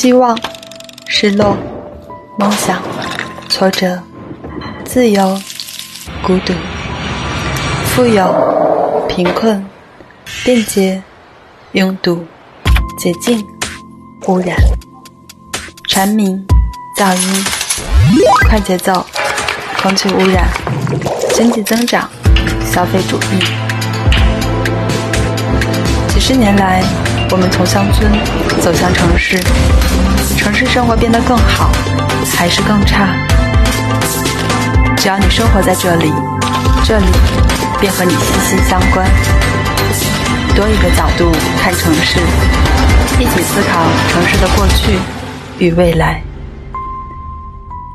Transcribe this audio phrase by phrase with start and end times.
[0.00, 0.34] 希望、
[1.06, 1.54] 失落、
[2.38, 2.80] 梦想、
[3.50, 4.02] 挫折、
[4.82, 5.38] 自由、
[6.22, 6.54] 孤独、
[7.84, 9.62] 富有、贫困、
[10.42, 11.02] 便捷、
[11.72, 12.24] 拥堵、
[12.96, 13.44] 洁净、
[14.26, 14.56] 污染、
[15.86, 16.46] 蝉鸣、
[16.98, 17.44] 噪音、
[18.48, 19.04] 快节奏、
[19.82, 20.48] 空气污染、
[21.34, 22.08] 经济增长、
[22.64, 23.44] 消费主义。
[26.08, 26.82] 几十年来，
[27.32, 28.10] 我们从乡村
[28.60, 29.38] 走向城市，
[30.36, 31.70] 城市生活变得更好，
[32.36, 33.06] 还是更差？
[34.96, 36.12] 只要你生活在这里，
[36.84, 37.06] 这里
[37.80, 39.08] 便和你息息相关。
[40.56, 41.30] 多一个角度
[41.62, 42.18] 看城市，
[43.20, 44.98] 一起思考城市的过去
[45.64, 46.20] 与未来。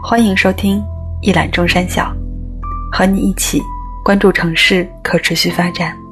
[0.02, 0.81] 欢迎收听
[1.21, 2.09] 一览众山小，
[2.90, 3.62] 和你一起
[4.02, 6.04] 关注城市可持续发展。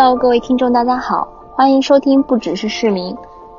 [0.00, 3.16] Hello，各位听众，大家好，欢迎收听不只是市民。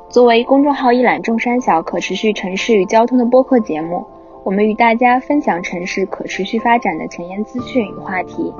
[0.08, 4.06] 作为公众号“一览众山小”可持续城市与交通的播客节目，
[4.42, 8.54] 我们与大家分享城市可持续发展的前沿资讯与话题，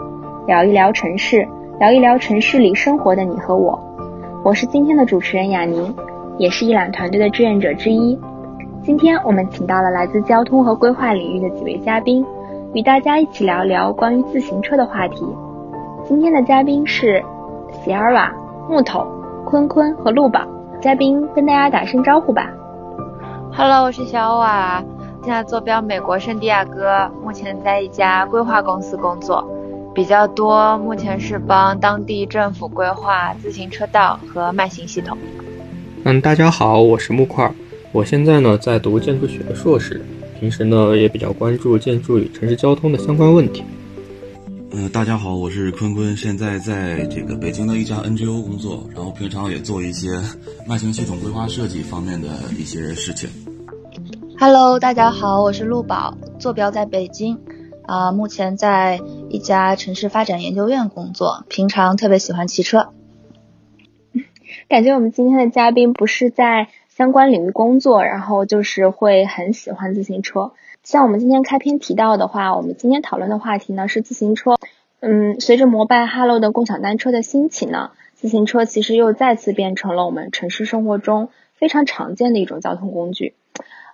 [0.47, 3.81] 聊一聊城市，聊一聊城市里生活的你和我。
[4.45, 5.97] 我是今天的主持人雅宁，
[6.37, 8.21] 也是一览团队的志愿者之一。
[8.83, 12.23] 今天我们请到了来自交通和规划领域的几位嘉宾，
[12.75, 15.25] 与大家一起聊聊关于自行车的话题。
[16.05, 17.25] 今天的嘉宾是。
[17.83, 18.31] 喜尔瓦、
[18.69, 19.07] 木头、
[19.47, 20.47] 坤坤和陆宝，
[20.83, 22.47] 嘉宾跟大家打声招呼吧。
[23.51, 24.85] Hello，我是小瓦，
[25.25, 29.51] 现在坐标美国圣地亚哥，目前在一家规划公司工作，
[29.95, 35.17] 比较多，目前是帮当地政府规划自行车道和慢行系统。
[36.05, 37.51] 嗯，大家好，我是木块，
[37.93, 40.05] 我现在呢在读建筑学的硕士，
[40.39, 43.65] 平时呢也比较关注建筑与城市交通的相关问题。
[44.73, 50.11] 嗯，大家好，我是坤坤，现在在这个北京的一家 NGO 工作，然后平常也做一些
[50.65, 53.29] 慢行系统规划设计方面的一些事情。
[54.39, 57.41] Hello，大家好，我是陆宝，坐标在北京，
[57.83, 62.91] 啊，目前在一家城市发展研究院工作，平常特别喜欢骑车。
[64.69, 70.53] 感觉我们今天的嘉宾不是在相关领域工作，然后就是会很喜欢自行车。
[70.83, 74.57] 像我们今天开篇提到的话，我们今天讨论的话题呢是自行车。
[75.01, 83.35] 嗯，随着摩拜、哈喽的共享单车的兴起呢，自行车其实又再次变成了我们城市生活中非常常见的一种交通工具。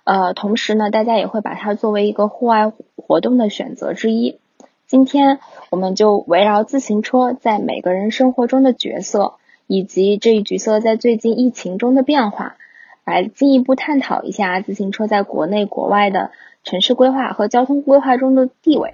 [0.05, 4.39] 呃，同时呢，大家也会把它作为一个户外活动的选择之一。
[4.85, 9.33] 今天我们就围绕自行车在每个人生活中的角色，
[9.67, 12.55] 以及这一角色在最近疫情中的变化，
[13.03, 16.31] 来进一步探讨一下自行车在国内国外的。
[16.67, 18.93] 城市规划和交通规划中的地位。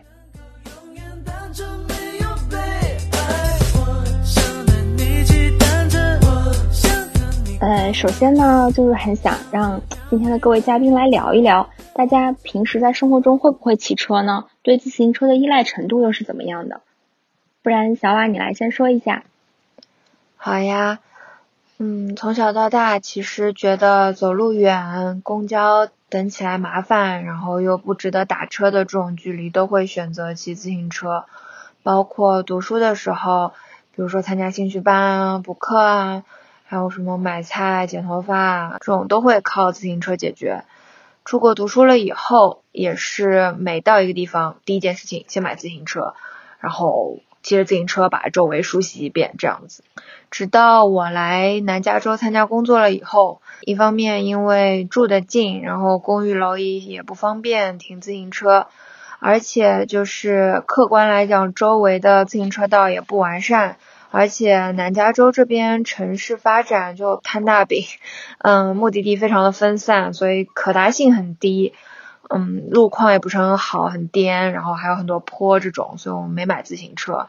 [7.60, 14.46] 呃，首先呢，就是很想让今天的各位嘉宾来聊一聊，大家平时在生活中会不会骑车呢？
[14.62, 16.82] 对自行车的依赖程度又是怎么样的？
[17.64, 19.24] 不然，小瓦你来先说一下。
[20.36, 21.00] 好呀，
[21.80, 25.88] 嗯，从小到大，其实觉得走路远，公交。
[26.14, 31.26] 等起来麻烦，然后又不值得打车的这种距离，都会选择骑自行车。
[31.82, 33.54] 包括读书的时候，
[33.96, 36.24] 比如说参加兴趣班啊、补课啊，
[36.66, 40.66] 还有什么买菜、剪头发这种，都会靠自行车解决。
[41.26, 46.14] 出国读书了以后，也是每到一个地方，第一件事情先买自行车，
[46.60, 49.84] 然后骑着自行车把周围梳洗一遍，这样子。
[50.32, 53.42] 直到我来南加州参加工作了以后。
[53.66, 58.68] 一方面因为住得近，然后公寓楼也也不方便停自行车，
[59.20, 63.78] 而且就是客观来讲，周围的自行车道也不完善，
[64.12, 67.86] 而且南加州这边城市发展就摊大饼，
[68.40, 71.74] 嗯，目的地非常的分散，所以可达性很低，
[72.34, 77.28] 嗯，路况也不是很好，很颠，然后还有很多坡这种，所以我们没买自行车。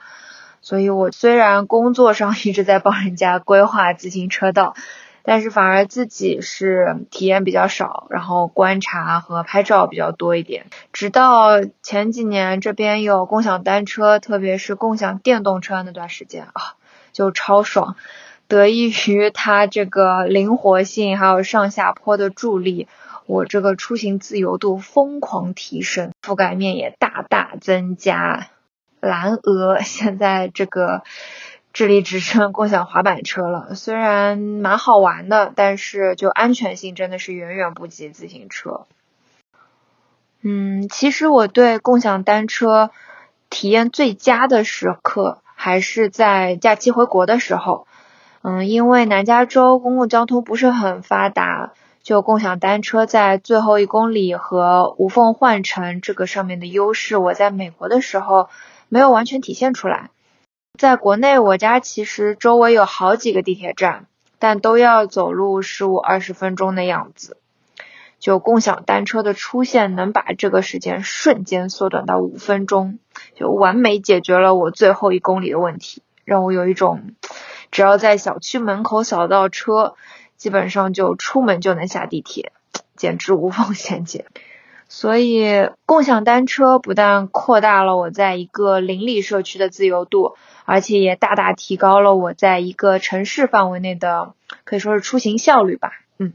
[0.63, 4.75] 所以我虽然工作上一直在帮人家规划自行车道。
[5.27, 10.67] 但是反而自己是体验比较少，然后观察和拍照比较多一点。
[10.93, 16.77] 直到前几年这边有共享单车，特别是共享电动车那段时间啊，
[17.13, 17.97] 就超爽。
[18.49, 22.87] 得益于它这个灵活性，还有上下坡的助力，
[23.27, 28.49] 我这个出行自由度疯狂提升，覆盖面也大大增加。
[29.01, 31.03] 蓝鹅 现在这个。
[31.77, 38.87] 这里只剩共享滑板车了，虽然蛮好玩的，但是就安全性真的是远远不及自行车。
[40.41, 42.93] 嗯，其实我对共享单车
[43.51, 47.89] 体验最佳的时刻，还是在假期回国的时候。
[48.43, 51.73] 嗯，因为南加州公共交通不是很发达，
[52.05, 58.51] 就共享单车在最后一公里和无缝换乘这个上面的优势，我在美国的时候
[58.91, 60.11] 没有完全体现出来。
[60.79, 64.05] 在国内，我家其实周围有好几个地铁站，
[64.39, 67.39] 但都要走路十五二十分钟的样子。
[68.19, 72.99] 就共享单车的出现，能把这个时间瞬间缩短到五分钟，
[73.35, 77.15] 就完美解决了我最后一公里的问题，让我有一种。
[77.71, 79.95] 只要在小区门口扫到车，
[80.45, 82.53] 基本上就出门就能下地铁，
[82.97, 84.27] 简直无缝衔接。
[84.91, 90.37] 所以，共享单车不但扩大了我在一个邻里社区的自由度，
[90.67, 95.93] 而且也大大提高了我在一个城市范围内的可以说是出行效率吧。
[96.19, 96.35] 嗯，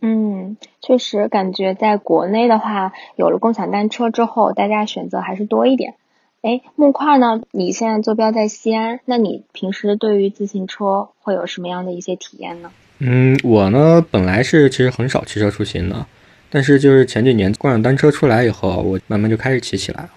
[0.00, 5.96] 嗯，确实感觉在国内的话，有了共享单车之后，大家选择还是多一点。
[6.40, 7.40] 哎，木块呢？
[7.50, 12.70] 你现在坐标在西安，那你平时对于自行车会有什么样的一些体验呢？
[13.00, 16.06] 嗯，我呢本来是其实很少骑车出行的，
[16.48, 20.10] 但是就是前几年共享单车出来以后，我慢慢就开始骑起来了。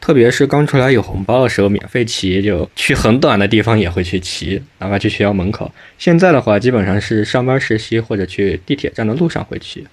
[0.00, 5.70] 特别是刚出来有红包的时候，免费骑，就去很短的地方也会去骑，哪怕去学校门口。
[5.98, 9.86] 现在的话，基本上是上班实习或者去地铁站的路上会骑，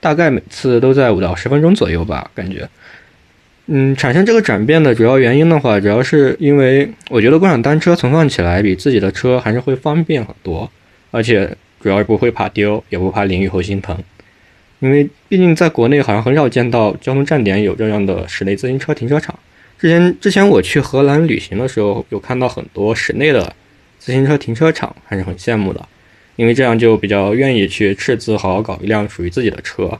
[0.00, 2.66] 大概每次都在五到十分钟左右吧，感觉。
[3.70, 10.70] 嗯，产生这个转变的主要原因的话，主要是因为我觉得共享单车存放起来比自己的车还是会方便很多，
[11.10, 13.94] 而且主要是不会怕丢，也不怕淋雨后心疼。
[14.80, 19.38] 因为毕竟在国内好像很少见到交通站点有这样的室内自行车停车场。
[19.78, 23.54] 之前之前我去荷兰旅行的时候，有看到很多室内的
[23.98, 25.86] 自行车停车场，还是很羡慕的，
[26.36, 29.98] 因为这样就比较愿意去斥资好好搞一辆属于自己的车。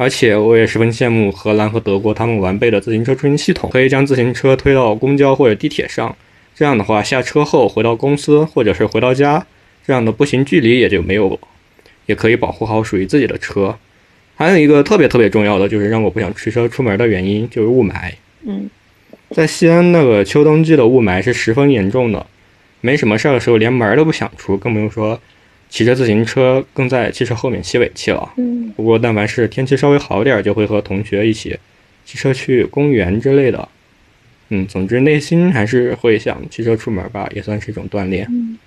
[0.00, 6.16] 而且我也十分羡慕荷兰和德国他们完备的自行车出行系统，可以将自行车推到公交或者地铁上。
[6.54, 9.44] 这样的话，下车后回到公司或者是回到家，
[9.86, 11.38] 这样的步行距离也就没有了，
[12.06, 13.76] 也可以保护好属于自己的车。
[14.36, 18.10] 还有一个特别特别重要的，就是让我不想骑车出门的原因，就是雾霾。
[18.46, 18.70] 嗯，
[19.32, 22.26] 在西安那个秋冬季的雾霾是十分严重的，
[22.80, 25.20] 没什么事儿的时候连门都不想出，更不用说。
[25.70, 28.30] 骑着自行车更在汽车后面吸尾气了。
[28.36, 31.58] 嗯，不过但凡是天气稍微好点儿，就会和同学一起
[32.04, 33.68] 骑车去公园之类的。
[34.48, 38.26] 嗯，总之内心还是会想骑车出门吧，也算是一种锻炼。
[38.28, 38.58] 嗯，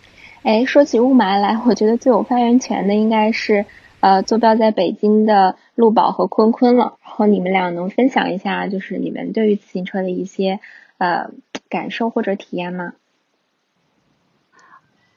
[0.43, 3.65] 哎，说起雾霾来，我觉得最有发言权的应该是
[3.99, 6.97] 呃坐标在北京的陆宝和坤坤了。
[7.03, 10.59] 然后你们俩能分享一下，就是你们对于自行车的一些
[10.97, 11.31] 呃
[11.69, 12.93] 感受或者体验吗？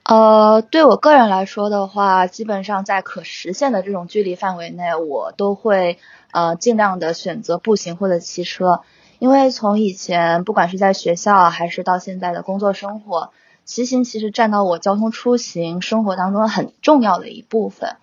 [0.08, 5.98] 呃，对我个人来说的话，基本上在可实现的这种距离范围内，我都会
[6.30, 8.82] 呃尽量的选择步行或者骑车，
[9.18, 13.32] 因为从以前不管是在学校还是到现在的工作生活，
[13.64, 17.96] 骑行其实占到我交通出行生活当中很重要的一部分，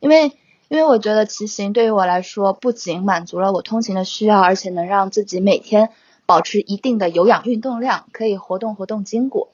[0.00, 0.32] 因为
[0.68, 5.88] 因为我觉得骑行对于我来说，不仅满足了我通勤的需要，而且能让自己每天
[6.26, 9.48] 保持一定的有氧运动量，可以活动活动筋骨。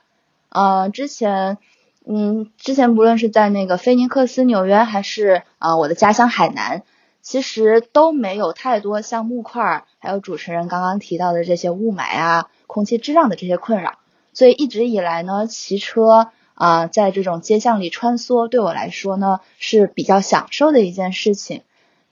[0.49, 1.59] 呃，之前。
[2.05, 6.83] 嗯，之前不论是在那个菲尼克斯、纽约，还是啊我的家乡海南，
[7.21, 13.99] 其实都没有太多像木块儿还有主持人刚刚提到的这些雾霾啊、空气质量的这些困扰。
[14.33, 21.63] 所以一直以来呢，骑车啊在这种街巷里穿梭，对我来说呢是比较享受的一件事情。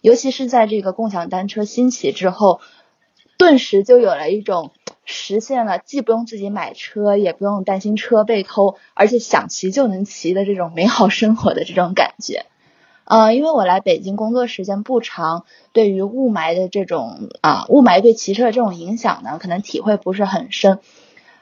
[0.01, 2.61] 尤其是在这个共享单车兴起之后，
[3.39, 4.71] 顿时就有了一种。
[5.05, 12.47] 实现了既不用自己买车，也不用担心车被偷，而且想骑就能骑的这种美好生活的这种感觉。
[13.05, 20.79] 呃，因为我来北京工作时间不长，对于雾霾的这种啊雾霾对骑车的这种影响呢，可能体会不是很深。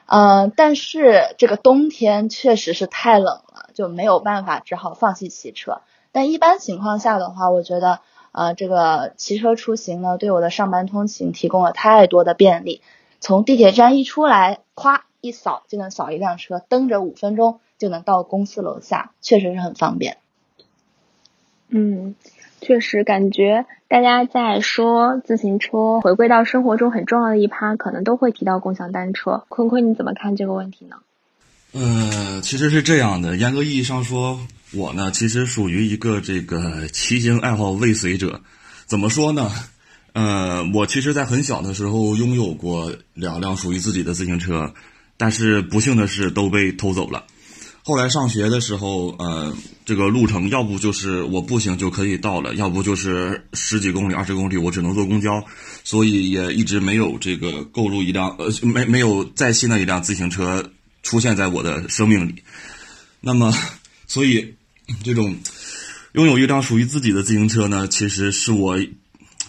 [0.07, 5.81] 呃，但是这个冬天确实是太冷了，就没有办法，只好放弃骑车。
[6.11, 7.99] 但一般情况下的话，我觉得
[8.31, 12.81] 呃这个骑车出行呢，对我的上班通勤提供了太多的便利。
[13.19, 20.17] 从地铁站一出来，咵一扫就能扫一辆车，蹬着五分钟就能到公司楼下，确实是很方便。
[21.67, 22.15] 嗯，
[22.61, 29.43] 确实感觉大家在说自行车回归到生活中很重要的一趴，可能都会提到共享单车。
[29.49, 30.95] 坤坤，你怎么看这个问题呢？
[31.73, 34.39] 呃，其实是这样的，严格意义上说，
[34.73, 38.41] 我呢其实属于一个这个骑行爱好未遂者。
[38.87, 39.51] 怎么说呢？
[40.13, 44.73] 呃，我其实，在很小的时候拥有过两辆属于自己的自行车，
[45.17, 47.25] 但是不幸的是都被偷走了。
[47.81, 55.43] 后来上学的时候，呃，这个路程要不就是我步行就可以到了，要不就是十几公里、二十公里，我只能坐公交，
[55.83, 62.43] 所以也一直没有这个购入一辆呃没没有再新的一辆自行车出现在我的生命里。
[63.21, 63.51] 那么，
[64.05, 64.53] 所以
[65.03, 65.37] 这种
[66.13, 68.77] 拥有一辆属于自己的自行车呢，其实是我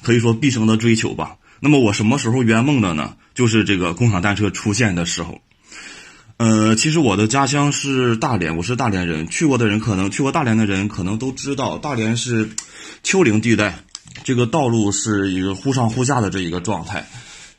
[0.02, 1.36] 可以说毕生的追求吧。
[1.60, 3.16] 那么我什么时候圆梦的呢？
[3.34, 5.40] 就是这个共享单车出现的时候。
[6.38, 9.28] 呃，其实我的家乡是大连，我是大连人。
[9.28, 12.48] 去过的人可能去过大连的人可能都知道，大连是
[13.02, 13.84] 丘陵地带，
[14.24, 17.06] 这个道路是一个忽上忽下的这一个状态。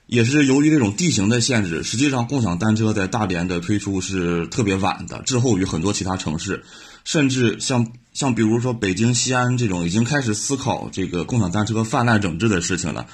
[0.08, 6.66] 也是由于这种地形的限制，实际上共享单车在大连的推出是特别晚的，滞后于很多其他城市，
[7.06, 13.08] 甚至像像比如说北京、西安这种已经开始思考这个共享单车泛滥整治的事情了。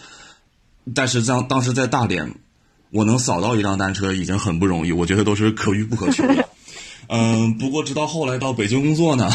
[0.94, 2.34] 但是当当时在大连。
[2.90, 6.48] 我能扫到一辆单车已经很不容易，我觉得都是可遇不可求的。
[7.10, 9.30] 嗯，不过直到后来到北京工作呢，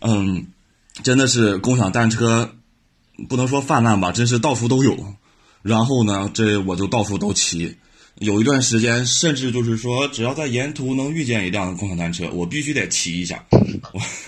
[0.00, 0.48] 嗯，
[1.04, 2.56] 真的是共享单车
[3.28, 5.14] 不能说泛滥吧，真是到处都有。
[5.62, 7.76] 然后呢，这我就到处都骑。
[8.18, 13.44] 有一段时间，甚至就是说，只要在沿途能遇见一辆共享单车，我必须得骑一下。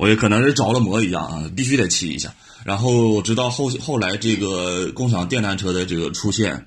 [0.00, 2.34] 我也可能是着了魔一样啊，必须得骑一下。
[2.64, 6.66] 然后直到后后来这个共享电单车的这个出现。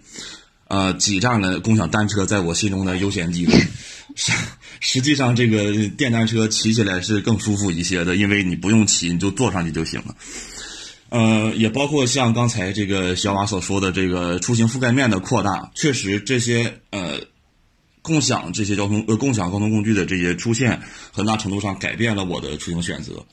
[0.69, 3.53] 呃，挤占了共享单车在我心中的优先地位。
[4.15, 4.31] 实
[4.79, 10.15] 实际上，这个电单车骑起来是更舒服一些的，因为你不用骑，你就坐上去就行了。
[11.09, 17.19] 呃，也包括像刚才这个小马所说的这个出行覆盖面的扩大，确实这些呃
[18.03, 20.79] 共享这些交通呃共享交通工具的这些出现，
[21.11, 23.25] 很大程度上改变了我的出行选择。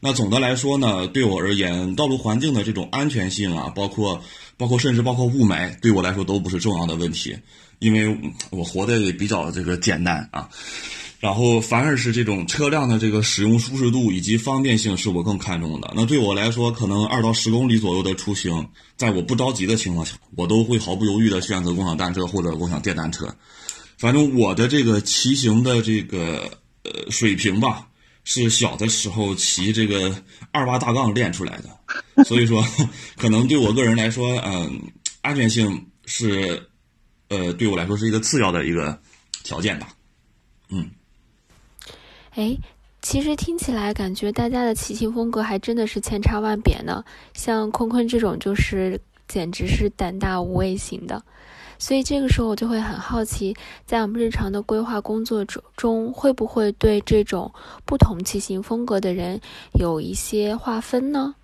[0.00, 4.20] 那总的来说呢，对我而言，道路环境的这种安全性啊，包括。
[4.56, 7.36] 包括甚至包括雾霾，对我来说都不是重要的问题，
[7.80, 8.16] 因为
[8.50, 10.48] 我活得也比较这个简单啊。
[11.18, 15.92] 然后反而是这种车辆的这个使用舒适度以及方便性是我更看重的。
[15.96, 23.34] 那对我来说，可能二到十公里左右的出行，在我不着急的情况下，我都会毫不犹豫的选择共享单车或者共享电单车。
[24.04, 27.88] 反正我的这个骑行的这个呃水平吧。
[28.26, 30.14] 是小的时候骑这个
[30.50, 32.64] 二八大杠练出来的，所以说
[33.18, 34.80] 可能对我个人来说，嗯，
[35.20, 36.66] 安全性是，
[37.28, 38.98] 呃，对我来说是一个次要的一个
[39.42, 39.94] 条件吧。
[40.70, 40.90] 嗯。
[42.30, 42.56] 哎，
[43.02, 47.04] 其实听起来感觉大家的骑行风格还真的是千差万别呢。
[47.34, 51.22] 像坤坤这种就是简直是胆大无畏型的。
[51.78, 57.52] 所以这个时候我就会很好奇，在我们日常的规划工作中中，会不会对这种
[57.84, 59.40] 不同骑行风格的人
[59.72, 61.34] 有一些划分呢？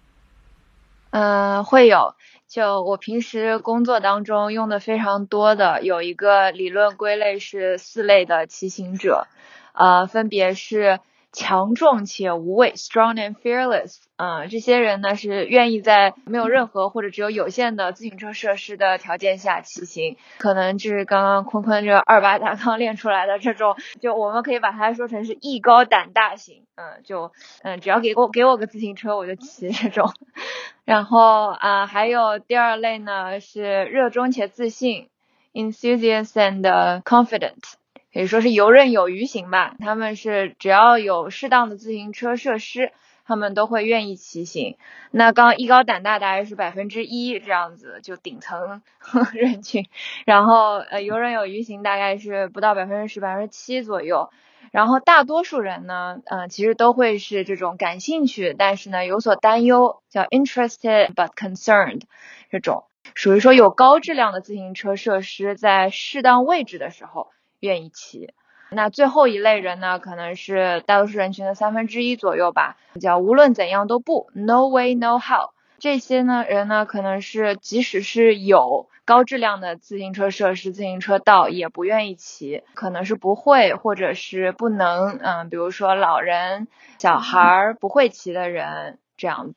[1.10, 2.14] 嗯，会有。
[2.48, 9.26] 就我平时工作当中用的非常多的有一个理论归类是四类的骑行者，
[9.72, 11.00] 呃，分别是。
[11.32, 13.98] 强壮且无畏，strong and fearless。
[14.20, 20.18] 啊，这些人呢是愿意在没有任何或者只有有限的自行车设施的条件下骑行。
[20.36, 26.64] 可能就是刚刚坤坤这二八大杠 练出来的这种，就我们可以把它说成是艺高胆大型。
[26.76, 30.12] 嗯，就嗯，只要给我给我个自行车我就骑这种。
[30.84, 35.08] 然后啊，还有第二类呢是热衷且自信
[35.54, 37.72] ，enthusiast and confident。
[38.12, 42.90] 可以说是游刃有余型吧，他们是只要有适当的自行车设施，
[43.30, 44.76] 他们都会愿意骑行。
[45.12, 48.82] 那刚艺高胆大大概是百分之一这样子，就顶层
[49.32, 49.86] 人群。
[50.26, 54.30] 然后呃游刃有余型大概是不到百分之十，百分之七左右。
[54.72, 62.02] 然后大多数人呢，嗯其实都会是这种感兴趣，但是呢有所担忧，叫 interested but concerned
[62.50, 62.82] 这种，
[63.14, 67.28] 属于说有高质量的自行车设施在适当位置的时候。
[67.60, 68.32] 愿意骑，
[68.72, 75.50] 那最后一类人呢，可能是大多数人群的三分之一左右吧，叫无论怎样都不，no way no how。
[75.78, 89.54] 这些呢人呢，可能是即使是有高质量的自行车设施、自行车道，也不愿意骑，可能是不会或者是不能，嗯，比如说老人、小孩儿不会骑的人这样。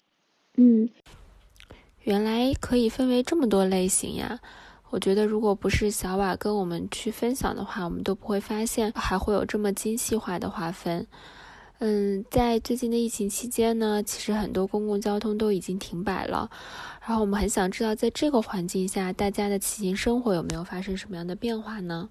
[0.56, 0.90] 嗯，
[2.04, 4.40] 原来可以分为这么多类型呀。
[4.94, 11.08] 我觉得，如果不是小瓦跟我们去分享的话，我们都不会发现还会有这么精细化的划分。
[11.80, 16.48] 嗯，在最近的疫情期间呢，其实很多公共交通都已经停摆了。
[17.02, 22.10] 然后我们很想知道，在这个环境下，大家的骑行生活有没有发生什么样的变化呢？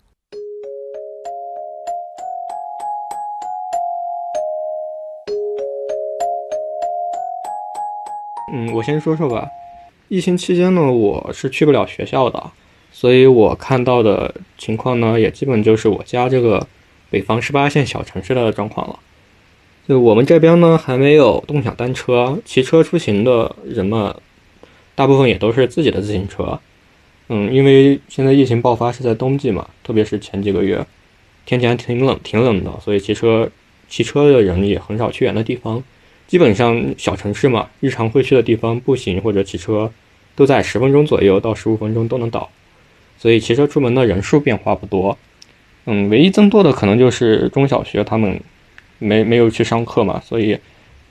[8.52, 9.48] 嗯，我先说说吧。
[10.08, 12.50] 疫情期间呢，我是去不了学校的。
[12.92, 16.66] 所以我看到的情况呢，也基本就是我家这个
[17.10, 18.98] 北方十八线小城市的状况了。
[19.88, 24.14] 就我们这边呢，还没有共享单车，骑车出行的人们，
[24.94, 26.60] 大部分也都是自己的自行车。
[27.28, 30.86] 嗯，因为现在疫情爆发是在冬季嘛，特别是前几个月，
[31.46, 33.50] 天气还挺冷，挺冷的，所以骑车
[33.88, 35.82] 骑车的人也很少去远的地方。
[36.28, 39.90] 基本上小城市嘛，日常会去的地方，步行或者骑车，
[40.36, 42.48] 都在十分钟左右到十五分钟都能到。
[43.22, 45.16] 所以骑车出门的人数变化不多。
[45.84, 48.40] 嗯，唯一增多的可能就是中小学他们
[48.98, 50.58] 没没有去上课嘛，所以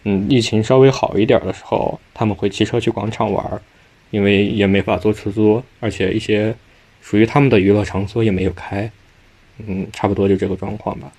[0.03, 3.61] 嗯，疫情稍微好一点的时候，他们会骑车去广场玩，
[4.09, 6.53] 因为也没法坐出租，而且一些
[7.01, 8.91] 属于他们的娱乐场所也没有开。
[9.65, 11.09] 嗯，差不多就这个状况吧。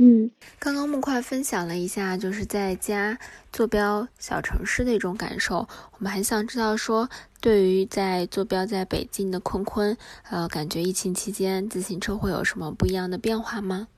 [0.00, 3.18] 嗯，刚刚木块分享了一下，就是在家
[3.52, 5.68] 坐标小城市的一种感受。
[5.92, 9.96] 我们很想知道说，对于在坐标在北京的坤坤，
[10.30, 13.88] 呃，感觉疫情期间自行车会有什么不一样的变化吗？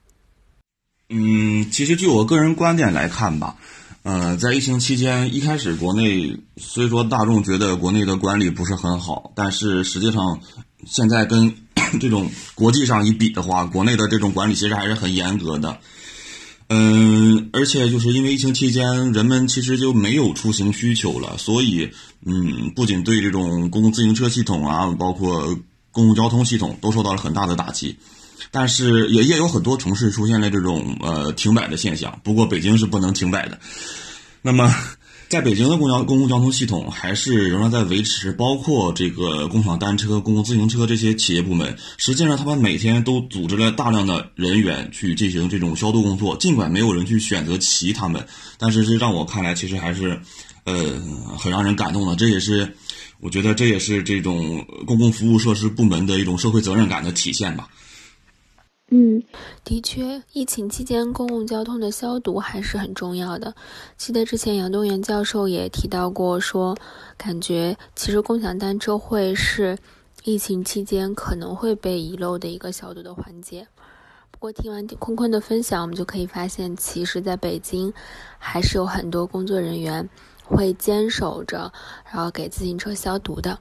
[1.10, 3.56] 嗯，其实据我个人观点来看吧，
[4.02, 10.40] 呃，在疫情期间，一开始国内虽说大众觉得国内的管理不是很好，但是实际上
[10.86, 11.54] 现在跟
[11.98, 15.78] 这种国际上一比的话，国内的这种管理其实还是很严格的。
[16.68, 21.90] 嗯，而且就是因为疫情期间，人们其实就没有出行需求了，所以
[22.24, 25.58] 嗯，不仅对这种公共自行车系统啊，包括
[25.90, 27.96] 公共交通系统都受到了很大的打击。
[28.50, 33.58] 但是也也有很多城市出现了这种呃停摆的现象，不过北京是不能停摆的。
[34.42, 34.72] 那么。
[35.30, 46.36] 在北京的公交公共交通系统还是仍然在维持，包括这个共享单车、公共自行车这些企业部门，实际上他们每天都组织了大量的人员去进行这种消毒工作。
[46.38, 48.26] 尽管没有人去选择骑他们，
[48.58, 50.20] 但是这让我看来其实还是，
[50.64, 51.00] 呃，
[51.38, 52.16] 很让人感动的。
[52.16, 52.74] 这也是，
[53.20, 57.68] 我觉得这也是这种公共服务设施部门的一种社会责任感的体现吧。
[58.92, 59.22] 嗯，
[59.64, 63.54] 的确，疫情期间公共交通的消毒还是很重要的。
[63.96, 66.76] 记得之前杨东元教授也提到过，说
[67.16, 69.78] 感觉其实共享单车会是
[70.24, 73.64] 疫情期间可能会被遗漏的一个消毒的环节。
[74.32, 77.94] 不过听完坤坤的分享，我们就可以发现，其实在北京
[78.38, 80.08] 还是有很多工作人员
[80.42, 81.72] 会坚守着，
[82.10, 83.56] 然后给自行车消毒的。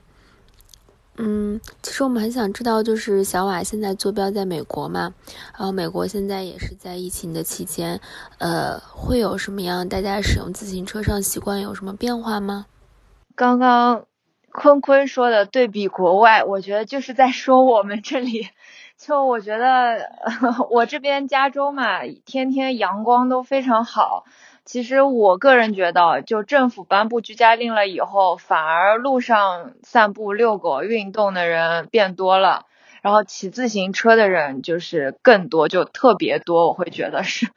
[1.22, 5.12] 嗯，其实我们很想知道，就是小瓦现在坐标在美国嘛，
[5.52, 8.00] 然后美国现在也是在疫情的期间，
[8.38, 12.64] 呃，会有什么样大家使用自行车上习惯有什么变化吗？
[13.36, 14.06] 刚刚
[14.50, 18.48] 坤坤说的对比国外，我觉得就是在说我们这里，
[18.96, 20.10] 就我觉得
[20.70, 24.24] 我这边加州嘛，天天阳光都非常好。
[24.70, 32.66] 其实我个人觉得，就政府颁布居家令了以后，反而路上散步、遛狗、运动的人变多了，
[33.02, 36.68] 然后骑自行车的人就是更多，就特别多。
[36.68, 37.48] 我会觉得是，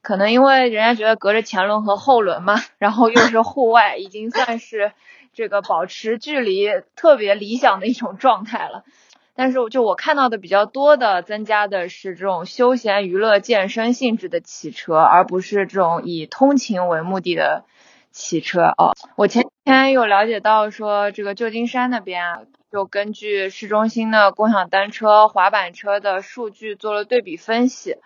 [0.00, 4.92] 可能因为人家觉得隔着前轮和后轮嘛，然后又是户外，已经算是
[5.32, 8.84] 这个保持距离特别理想的一种状态了。
[9.34, 17.64] 但是，就我看到的比较多的增加的是这种休闲娱乐、健身性质的骑车，而不是这种以通勤为目的的
[18.10, 18.62] 骑车。
[18.76, 22.40] 哦，我前天有了解到说，这个旧金山那边啊，
[22.70, 27.96] 就根据市中心的共享单车、滑板车的数据做了对比分析，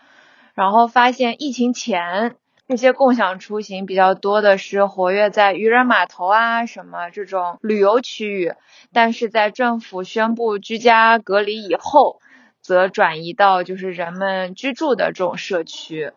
[0.54, 2.36] 然后发现疫情前。
[2.66, 8.54] 这些共享出行比较多的是活跃在渔人码头啊什么这种旅游区域，
[8.90, 12.20] 但是在政府宣布居家隔离以后，
[12.62, 16.12] 则转移到就是人们居住的这种社区。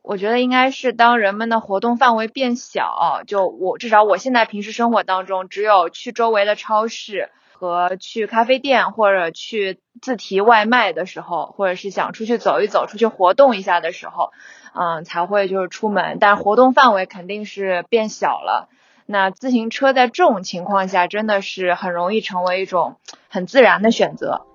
[0.00, 14.30] 我觉得应该是当人们的活动范围变小，就我至少我现在平时生活当中，只有去周围的超市和去咖啡店或者去自提外卖的时候，或者是想出去走一走、出去活动一下的时候。
[14.74, 18.68] 嗯，才会就是出门，但活动范围肯定是变小了。
[19.06, 22.96] 那自行车在这种情况下，真的是很容易成为一种
[23.28, 24.46] 很自然的选择。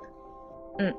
[0.77, 0.93] 嗯。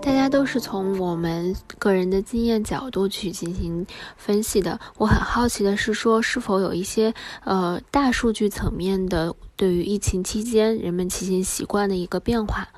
[0.00, 1.37] 大家都是从我们
[1.78, 4.78] 个人的经验角度去进行分析的。
[4.96, 12.68] 我很好奇的是，说是否有一些呃大数据层面的对于疫情期间人们骑行习惯的一个变化？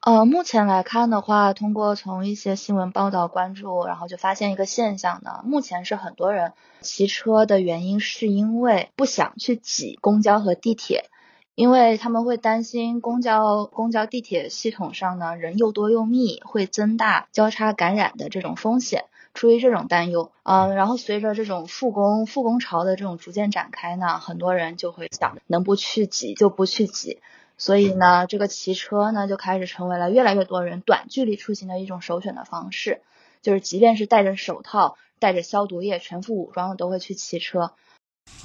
[0.00, 11.08] 呃，目前来看的话，通过从一些新闻报道关注，然后就发现一个现象呢，目前是很多人骑车的原因是因为不想去挤公交和地铁。
[11.54, 19.04] 因为他们会担心公交、公交、地铁系统上呢人又多又密，会增大交叉感染的这种风险。
[19.34, 27.18] 出于这种担忧，嗯，然后随着这种复工复工潮的这种逐渐展开呢，很多人就会想，能不去挤就不去挤。
[27.58, 33.00] 所以呢，这个骑车呢就开始成为了越来越多人短距离出行的一种首选的方式。
[33.42, 37.72] 就是即便是戴着手套、带着消毒液、全副武装的，都会去骑车。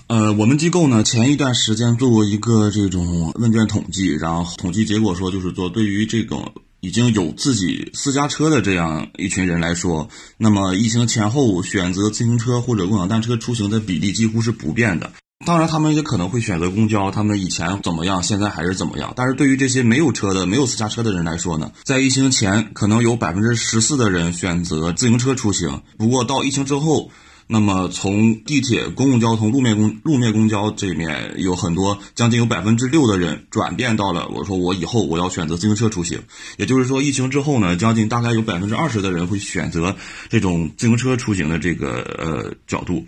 [0.07, 6.51] 呃，我们机构呢前一段时间做过一个这种问卷统计，然后统计结果说，就是说对于这种。
[6.81, 15.11] 已经有自己私家车的这样一群人来说，那么疫情前后选择自行车或者共享单车出行的比例几乎是不变的。
[15.45, 19.11] 当然，他们也可能会选择公交，他们以前怎么样，现在还是怎么样。
[19.17, 27.11] 但是对于这些没有车的、没有私家车的人来说呢，在疫情前可能有百分之十四的人选择自行车出行，不过到疫情之后。
[27.51, 36.21] 那么，从地铁、公共交通、路面公路面公交这面有很多，将近有百分之六的人转变到了我说我以后我要选择自行车出行。
[36.57, 39.95] 也就是说，疫情之后呢，将近大概有百分之二十的人会选择
[40.29, 43.03] 这种自行车出行的这个呃角度。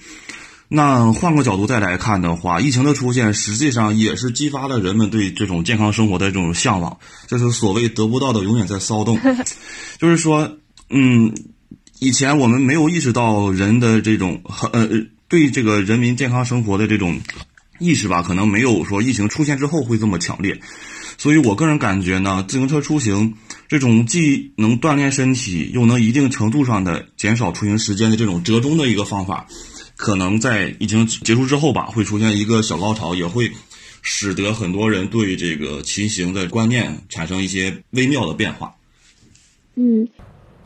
[0.67, 6.97] 那换个角度再来看的话，疫情的出现实际上也是激发了人们对这种健康生活的这种向往。
[7.27, 9.19] 就是所谓得不到的永远在骚动，
[10.01, 10.57] 就是说，
[10.89, 11.31] 嗯。
[12.03, 14.41] 以前我们没有意识到人的这种
[14.73, 14.89] 呃
[15.27, 17.21] 对这个人民健康生活的这种
[17.77, 20.59] 意识吧，可能没有说疫情出现之后会这么强烈。
[21.19, 23.35] 所以我个人感觉呢，自行车出行
[23.67, 29.45] 这种既能锻炼身体，又能一定程度上的减少出行时间的这种折中的一个方法，
[29.95, 33.51] 可能在疫情结束之后吧，会出现一个小高潮，也会
[34.01, 38.73] 使得很多人对这个骑行的观念产生一些微妙的变化。
[39.75, 40.07] 嗯。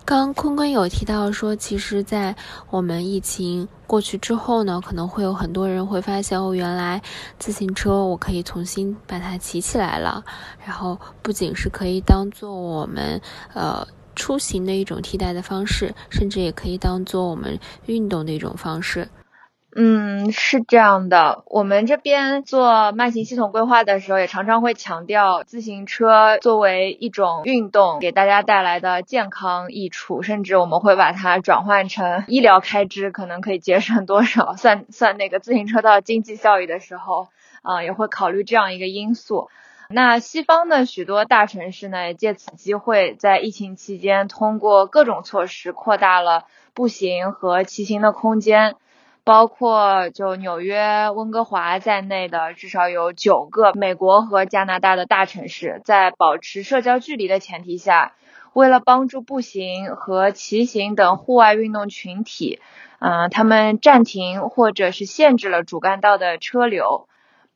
[0.06, 2.36] 刚坤坤有提到说，其实，在
[2.70, 7.02] 我们疫情过去之后呢，可能会有很多人会发现，哦，原来
[7.40, 10.24] 自行车我可以重新把它骑起来了，
[10.64, 13.20] 然后不仅是可以当做我们
[13.56, 13.84] 呃
[14.16, 19.10] 出行的一种替代的方式，甚至也可以当做我们运动的一种方式。
[19.78, 21.44] 嗯，是这样的。
[21.48, 37.28] 我们这边做慢行系统规划的时候，也常常会强调自行车作为一种运动给大家带来的健康益处，甚至我们会把它转换成医疗开支，可能可以节省多少，算算那个自行车道经济效益的时候，
[37.62, 39.50] 啊，也会考虑这样一个因素。
[39.90, 48.78] 那西方的许多大城市呢，也借此机会在疫情期间通过各种措施扩大了步行和骑行的空间。
[49.26, 58.14] 包括就纽约、温哥华在内的至少有九个美国和加拿大的大城市，在保持社交距离的前提下，
[58.54, 62.60] 为了帮助步行和骑行等户外运动群体，
[63.00, 67.08] 嗯，他们暂停或者是限制了主干道的车流。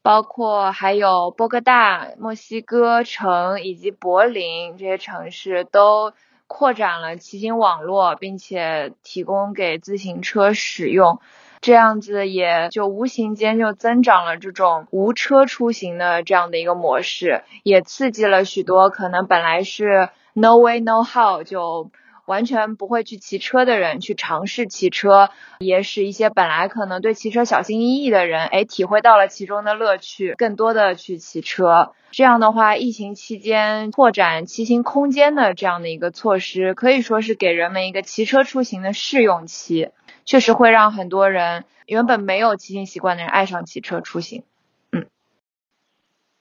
[0.02, 6.14] 包括还有波哥大、墨西哥城以及柏林这些城市都
[6.48, 11.20] 扩展了骑行网络，并且提供给自行车使用。
[11.62, 21.92] 这样子也就无形间就增长了这种无车出行的这样的一个模式，也刺激了许多可能本来是 no way no how 就
[22.26, 31.94] 完全不会去骑车的人去尝试骑车，也使一些本来可能对骑车小心翼翼的人，哎，体会到了其中的乐趣，更多的去骑车。
[32.12, 39.90] 这样的话，疫情期间拓展骑行空间的这样的一个措施，可以说是给人们一个骑车出行的试用期。
[40.30, 44.44] 确实会让很多人原本没有骑行习惯的人爱上骑车出行。
[44.92, 45.08] 嗯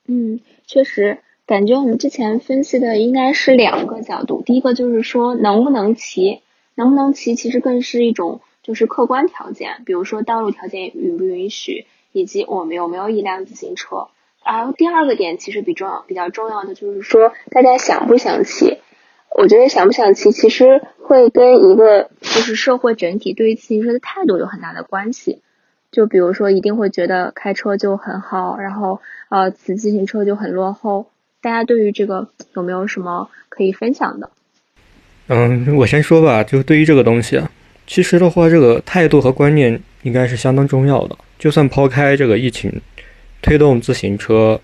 [0.07, 4.43] 嗯，确实，感觉我们之前分析的应该是两个角度。
[4.45, 6.43] 第一个就是说能不能骑，
[6.75, 14.09] 能不能骑其实更是一种就是客观条件，比如说道路条件允不允许，以及我们有没有一辆自行车。
[14.45, 18.77] 然后第二个点其实比重要比较重要的就是说大家想不想骑。
[19.35, 25.41] 我觉得想不想骑，其实会跟一个就是社会整体对于自行车的态度有很大的关系。
[25.93, 31.07] 就比如说，一定会觉得开车就很好，然后呃，骑自行车就很落后。
[31.41, 34.29] 大家对于这个有没有什么可以分享的？
[35.29, 36.43] 嗯，我先说吧。
[36.43, 37.51] 就对于这个东西啊，
[37.87, 41.17] 其实的话，这个态度和观念应该是相当重要的。
[41.39, 42.81] 就算抛开这个疫情，
[43.41, 44.61] 推动自行车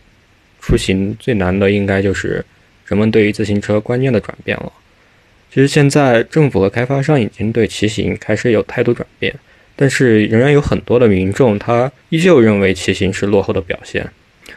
[0.61, 2.45] 出行最难的，应该就是。
[2.87, 4.73] 人们对于自行车观念的转变了。
[5.53, 9.33] 其实现在政府和开发商已经对骑行开始有态度转变，
[9.77, 14.09] 但是仍然有很多的民众他依旧认为骑行是落后的表现。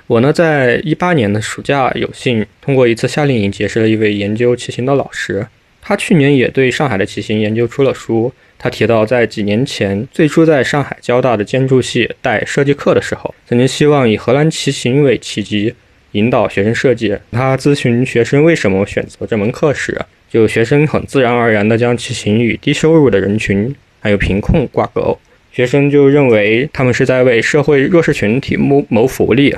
[0.08, 5.46] 我呢，在一八年的暑假有幸通过一次夏令营结识了一位研究骑行的老师，
[5.82, 8.34] 他去年也对上海的骑行研究出了书。
[8.58, 15.76] 他提到，在几年前最初在上海交大的建筑系带设计课的时候，曾经希望以荷兰骑行为契机。
[16.12, 17.18] 引导学生设计。
[17.32, 25.18] 他咨询学生为什么选择这门课时，就学生很自然而然地将骑行与低收入的人群还有贫困挂钩。
[25.52, 29.56] 学生就认为他们是在为社会弱势群体谋谋福利。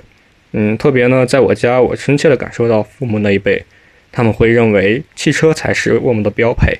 [0.53, 3.63] 嗯，特别呢，在我家，我深切地感受到父母那一辈，
[4.11, 6.79] 他们会认为汽车才是我们的标配。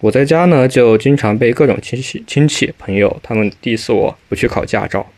[0.00, 5.10] 我在家呢，就经常被各种亲戚、亲戚朋友他们 diss 我不去考驾照。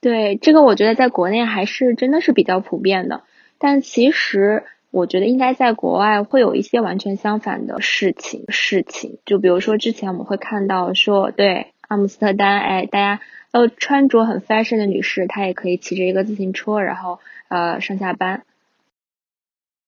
[0.00, 3.22] 对这个，我觉得在国内还是真的是比较普遍的。
[3.58, 8.44] 但其实，我觉得应该在国外会有一些完全相反的事情。
[8.48, 18.44] 事情就比如说，之前我们会看到说，对阿姆斯特丹，哎，大家呃穿着很 fashion 的女士，她也可以骑着一个自行车，然后呃上下班。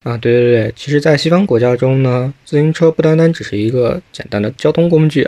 [0.05, 5.27] 啊，对对对，其实，在西方国家中呢，自行车不单单只是一个简单的交通工具，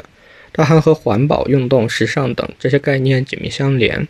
[0.52, 4.06] 它还和环保、运动、时尚等这些概念紧密相连。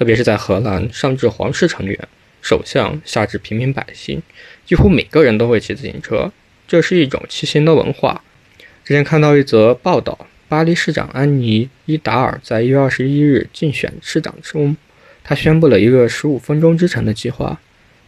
[0.00, 2.08] 特别是在荷兰，上至皇室成员、
[2.40, 4.22] 首相，下至平民百姓，
[4.64, 6.32] 几乎每个人都会骑自行车，
[6.66, 8.24] 这是一种骑行的文化。
[8.82, 14.74] 之前看到一则报道，巴黎市长安妮·伊达尔在一月二十一日竞选市长中，
[15.22, 17.60] 他宣布了一个十五分钟之城的计划。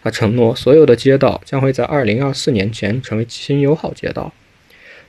[0.02, 4.32] 他承诺，所有的街道将会在二零二四年前成为骑行友好街道。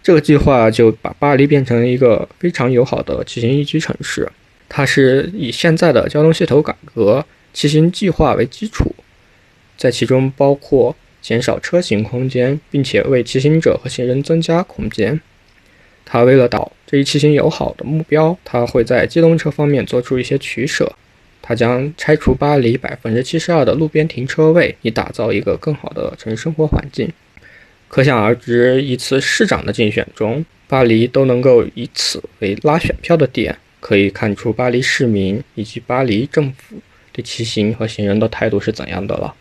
[0.03, 4.29] 这个计划就把巴黎变成了一个非常友好的骑行宜居城市。
[4.75, 8.95] 它是以现在的交通系统改革骑行计划为基础，
[9.77, 15.21] 在其中包括减少车行空间，并且为骑行者和行人增加空间。
[16.03, 20.91] 它为了导这一骑行友好的目标，它会在机动车方面做出一些取舍。
[21.39, 27.07] 他将拆除巴黎百分之七十二的路边停车位，以打造一个更好的城市生活环境。
[27.87, 36.77] 可想而知，一次市长的竞选中，巴黎都能够以此为拉选票的点，可以看出巴黎市民以及巴黎政府
[37.11, 39.35] 对骑行和行人的态度是怎样的了。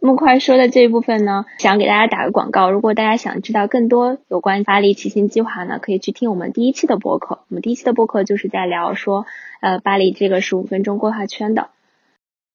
[0.00, 2.70] 木块说的这一部分呢，想给大家打个广告。
[2.70, 7.40] 如果大家想知道更多有关巴黎骑行计划呢，可以去听我们第一期的播客。
[7.48, 9.24] 我们第一期的播客就是在聊说，
[9.62, 11.70] 呃，巴黎这个十五分钟规划圈的。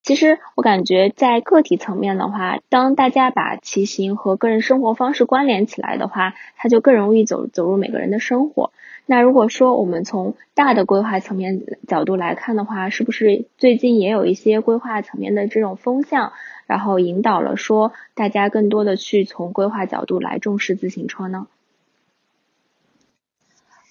[0.03, 8.71] 其实我感觉在个体层面的话，当大家把骑行和个人生活方式关联起来的话，它就更容易走走入每个人的生活。
[9.11, 16.31] 那如果说我们从大的规划层面角度来看的话，是不是最近也有一些规划层面的这种风向？
[16.67, 21.47] 然后引导了说，大家更多的去从规划角度来重视自行车呢。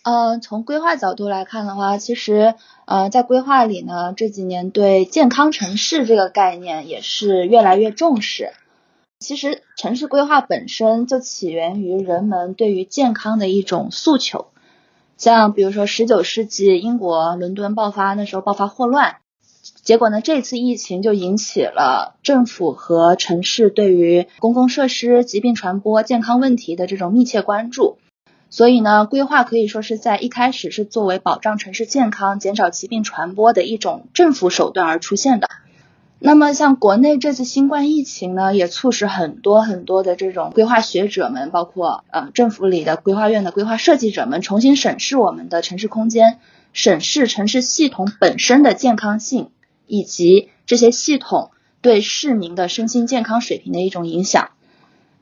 [0.05, 2.55] 呃，从规划角度来看的话，其实
[2.85, 8.53] 呃，在规划里呢，这几年对健康城市这个概念也是越来越重视。
[9.19, 14.47] 其实城市规划本身就起源于人们对于健康的一种诉求。
[15.19, 19.17] 像比如说十九世纪英国伦敦爆发那时候爆发霍乱。
[19.83, 20.21] 结果呢？
[20.21, 27.99] 这次疫情就引起了政府和城市对于公共设施、疾病传播、健康问题的这种密切关注。
[28.49, 35.49] 所以呢，规划可以说是在一开始是作为保障城市健康、减少疾病传播的一种政府手段而出现的。
[36.21, 46.39] 那么，像国内这次新冠疫情呢，也促使很多很多的这种规划学者们，包括呃政府里的规划院的规划设计者们，重新审视我们的城市空间，
[46.73, 49.51] 审视城市系统本身的健康性。
[49.91, 51.51] 以及这些系统
[51.81, 54.51] 对市民的身心健康水平的一种影响。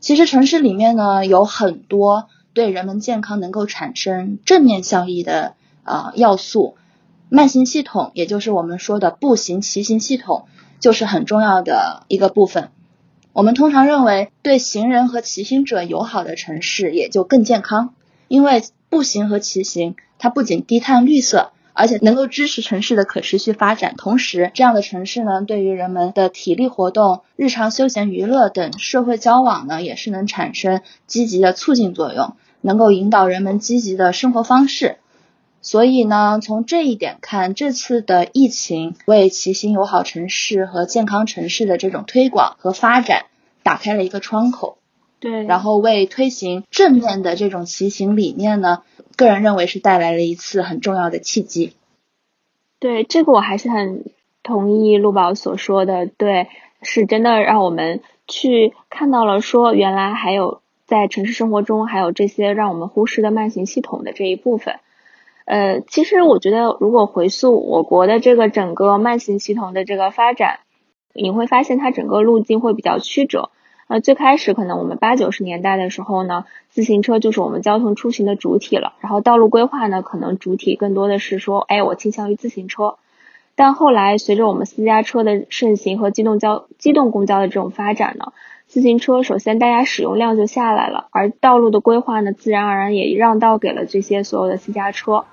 [0.00, 5.54] 其实城市里面呢有很多对人们健康能够产生正面效益的
[5.84, 6.74] 呃要素，
[7.28, 10.46] 慢行系统也就是我们说的步行骑行系统
[10.80, 12.70] 就是很重要的一个部分。
[13.32, 17.94] 我们通常认为对行人和骑行者友好的城市也就更健康，
[18.28, 21.52] 因为步行和骑行它不仅低碳绿色。
[21.78, 34.96] 而且能够支持城市的可持续发展，同时这样的城市呢，对于人们的体力活动、日常休闲娱乐等社会交往呢，也是能产生积极的促进作用，能够引导人们积极的生活方式。
[35.66, 43.24] 所以呢，从这一点看，这次的疫情为骑行友好城市和健康城市的这种推广和发展
[43.64, 44.78] 打开了一个窗口。
[45.18, 48.84] 对，然后为推行正面的这种骑行理念呢，
[49.16, 51.72] 个人认为是带来了一次很重要的契机。
[52.78, 54.04] 对，这个我还是很
[54.44, 56.46] 同意陆宝所说的，对，
[56.82, 64.76] 是真的让我们去看到了说，原来还有在城市生活中还有这些让我们忽视的慢行系统的这一部分。
[65.46, 70.58] 呃，其实我觉得，如果回溯我国的这个整个慢行系统的这个发展，
[71.14, 73.50] 你会发现它整个路径会比较曲折。
[73.86, 78.94] 呃，最开始可能我们八九十年代的时候呢，自行车就是我们交通出行的主体了。
[79.00, 82.96] 然后道路规划呢，可能主体更多的是说，哎，我倾向于自行车。
[83.54, 88.32] 但后来随着我们私家车的盛行和机动交机动公交的这种发展呢，
[88.66, 95.24] 自行车首先大家使用量就下来了，而道路的规划呢，自然而然也让道给了这些所有的私家车。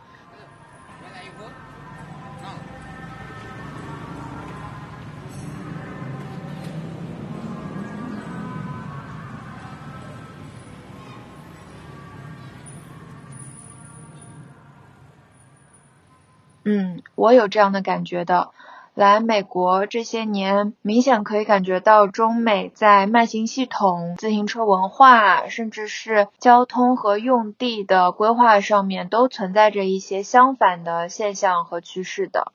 [17.23, 18.49] 我有这样的感觉的。
[18.95, 32.51] 来美国这些年，明显可以感觉到中美在慢行系统、自行车文化，甚至是交通和用地的规划上面，都存在着一些相反的现象和趋势的。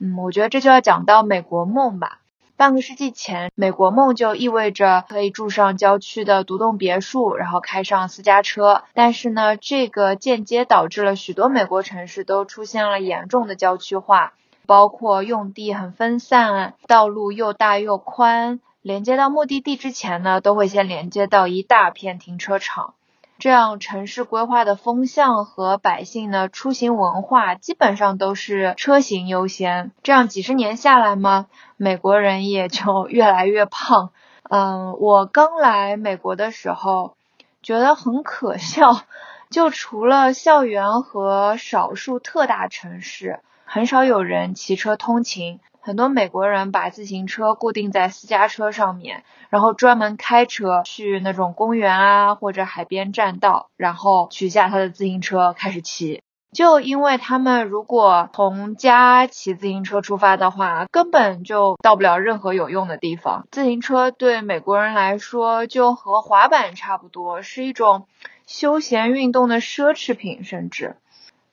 [0.00, 2.18] 嗯，我觉得这就要讲到美国梦吧。
[2.58, 8.82] 半个世纪前，美国梦就意味着可以住上郊区的独栋别墅，然后开上私家车。
[8.94, 14.32] 但是呢，这个间接导致了许多美国城市都出现了严重的郊区化，
[14.66, 22.94] 包括用地很分散，道路又大又宽，连接到目的地之前呢，都会先连接到一大片停车场。
[23.38, 29.92] 这样城市规划的风向和百姓的出行文化基本上都是车型优先。
[30.02, 31.46] 这样几十年下来嘛，
[31.76, 34.10] 美国人也就 越来越胖。
[34.50, 37.14] 嗯，我刚来美国的时候
[37.62, 39.02] 觉得很可笑，
[39.50, 45.60] 就除了校园和少数特大城市，很少有人骑车通勤。
[45.88, 56.20] 很多美国人把自行车固定在私家车上面，然后专门开车去那种公园啊或者海边栈道，然后取下他的自行车开始骑。
[56.52, 63.46] 就因为他们如果从家骑自行车出发的话，根本就到不了任何有用的地方。
[63.50, 68.06] 自行车对美国人来说就和滑板差不多，是一种
[68.46, 70.96] 休闲运动的奢侈品，甚至。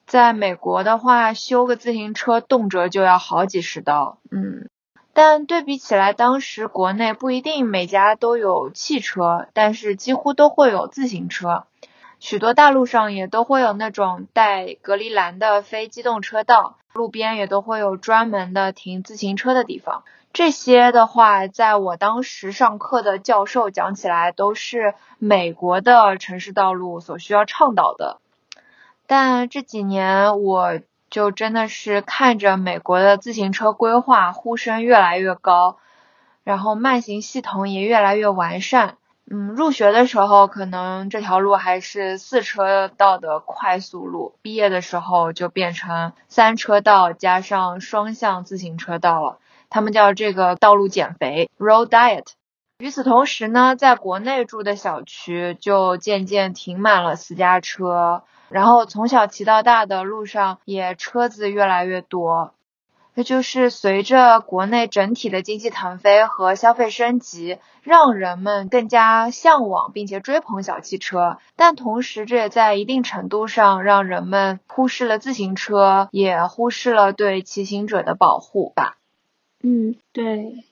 [0.06, 4.70] 在美国的话，修个自行车动辄就要好几十刀，嗯，
[5.14, 11.66] 但对比起来，当时国内不一定每家都有汽车，但是几乎都会有自行车，
[12.20, 20.04] 许多大路上也都会有那种带隔离栏的非机动车道，路边也都会有专门的停自行车的地方。
[20.34, 28.20] 这些的话，在我当时上课的教授讲起来，都是美国的城市道路所需要倡导的。
[29.08, 35.78] 但这几年，我就真的是看着美国的自行车规划呼声越来越高，
[36.44, 38.98] 然后慢行系统也越来越完善。
[39.30, 49.40] 嗯，入学的时候可能这条路还是四车道的快速路，毕业的时候就变成三车道加上双向自行车道了。
[49.70, 52.26] 他们叫这个道路减肥 （road diet）。
[52.78, 58.24] 与此同时呢，在国内住的小区就渐渐停满了私家车。
[58.50, 62.54] 然后从小骑到大的路上也车子越来越多，
[63.16, 78.98] 那就是随着国内整体的经济腾飞和消费升级，让人们更加向往并且追捧小汽车，但同时这也在一定程度上让人们忽视了自行车，也忽视了对骑行者的保护吧。
[79.64, 80.66] 嗯，对，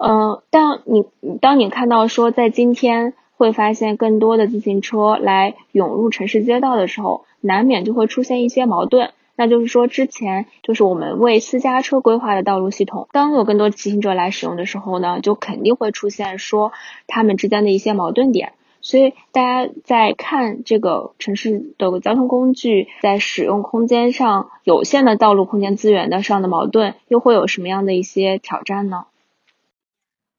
[0.00, 1.04] 呃，当你
[1.40, 3.14] 当你看到说在今天。
[3.40, 9.12] 会发现更多的自行车来涌入城市街道的时候，难免就会出现一些矛盾。
[9.34, 16.72] 那就是说，之前就是我们为私家车规划的道路系统，当有更多骑行者来使用的时候呢，就肯定会出现说
[17.06, 18.52] 他们之间的一些矛盾点。
[18.82, 29.06] 所以大家在看这个城市的交通工具在使用空间上有限的道路空间资源的上的矛盾，又会有什么样的一些挑战呢？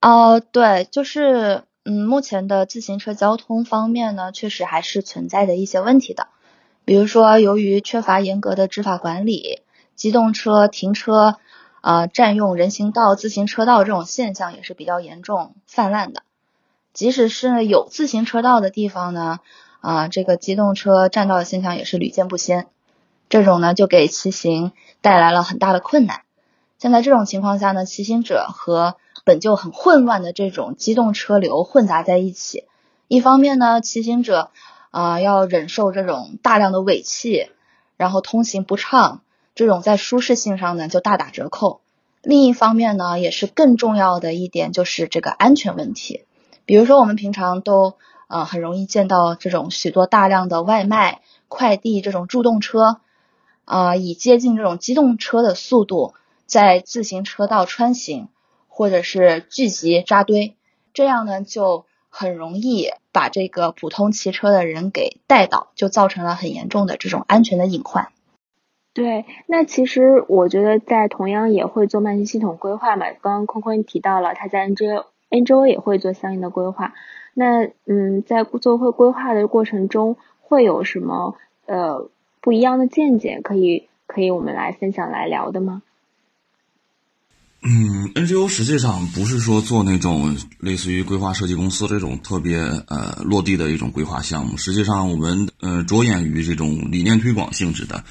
[0.02, 1.64] 哦，对，就是。
[1.84, 6.28] 嗯，目前的自行车交通方面呢，确实还是存在着一些问题的。
[6.86, 9.62] 比如说，由于缺乏严格的执法管理，
[9.96, 11.38] 机动车停车
[11.82, 16.22] 啊占用人行道、自行车道这种现象也是比较严重泛滥的。
[16.94, 19.40] 即使是有自行车道的地方呢，
[19.80, 22.68] 啊这个机动车占道的现象也是屡见不鲜。
[23.28, 26.22] 这种呢就给骑行带来了很大的困难。
[26.78, 32.66] 现在这种情况下呢，骑行者和本就很混乱的这种机动车流混杂在一起，
[33.08, 34.52] 一方面呢，骑行者
[34.90, 37.50] 啊要忍受这种大量的尾气，
[37.98, 39.22] 然后通行不畅，
[39.54, 41.82] 这种在舒适性上呢就大打折扣。
[42.24, 46.26] 另一方面呢，也是更重要的一点就是这个安全问题。
[46.66, 47.96] 比如说我们平常都
[48.28, 53.02] 呃很容易见到这种许多大量的外卖快递这种助动车
[53.66, 56.14] 啊，以接近这种机动车的速度
[56.46, 58.30] 在自行车道穿行。
[58.74, 60.56] 或者是聚集扎堆，
[60.94, 68.08] 这样呢就很容易把这个普通骑车的人给带倒，就造成了很严重的这种安全的隐患。
[68.94, 73.06] 对，那其实我觉得在同样也会做慢行系统规划嘛。
[73.22, 76.94] 刚刚坤坤提到了他在 NGO NGO 也会做相应的规划。
[77.34, 82.10] 那嗯，在做会规划的过程中，会有什么呃
[82.42, 85.84] 不一样的见解可以可以我们来分享来聊的吗？
[87.64, 94.58] 嗯，NGO 实际上不是说做那种类似于规划设计公司这种特别呃落地的一种规划项目。
[94.58, 98.04] 实际上，我们呃着眼于这种理念推广性质的。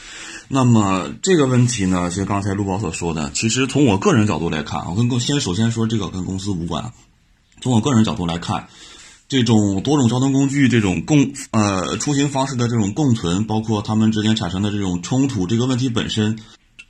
[0.46, 6.92] 那么这个问题呢，像刚才陆宝所说的，其实从我个人角度来看，我跟公先首先说这个跟公司无关。
[7.60, 8.68] 从我个人角度来看，
[9.28, 16.38] 这种多种交通工具这种共呃出行方式的这种共存，包括他们之间产生的这种冲突，这个问题本身，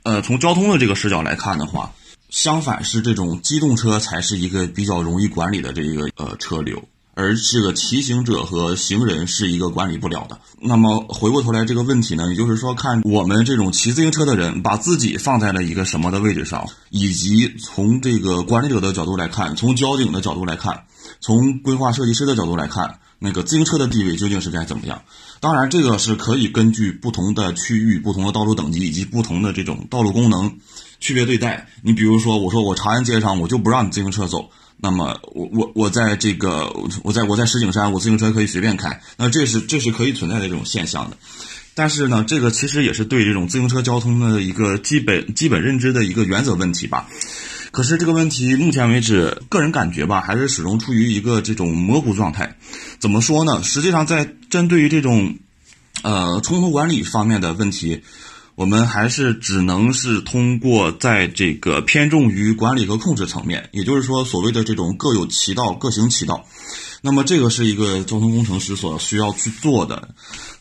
[0.03, 1.91] 呃，从交通的这个视角来看的话。
[2.31, 6.81] 相反是这种机动车才是一个比较容易管理的这一个呃车流，
[7.13, 10.39] 而这个骑行者和行人是一个管理不了的。
[10.61, 20.85] 那么回过头来这个问题呢，也就是说看我们这种骑自行车的人把自己放在了一个什么的位置上，以及从这个管理者的角度来看，从交警的角度来看，
[21.19, 25.03] 从规划设计师的角度来看，那个自行车的地位究竟是该怎么样？
[25.41, 30.59] 当然，这个是可以根据不同的区域、不同的道路等级以及不同的这种道路功能。
[31.01, 36.71] 区别对待，你比如说，我说我长安街上我就不让你自行车走，那么我我我在这个
[37.03, 41.17] 我在我在石景山，我自行车可以随便开，那这是这是可以存在的这种现象的。
[41.73, 47.07] 但是呢，这个其实也是对这种自行车交通的一个基本基本认知的一个原则问题吧。
[47.71, 52.57] 可是这个问题目前为止，个人感觉吧，还是始终处于一个这种模糊状态。
[52.99, 53.63] 怎么说呢？
[53.63, 55.35] 实际上，在针对于这种
[56.03, 58.03] 呃冲突管理方面的问题。
[58.61, 66.45] 我们还是只能是通过在这个偏重于管理和控制层面，也就是说，所谓的这种各有其道，各行其道。
[67.01, 70.09] 那么，这个是一个交通工程师所需要去做的。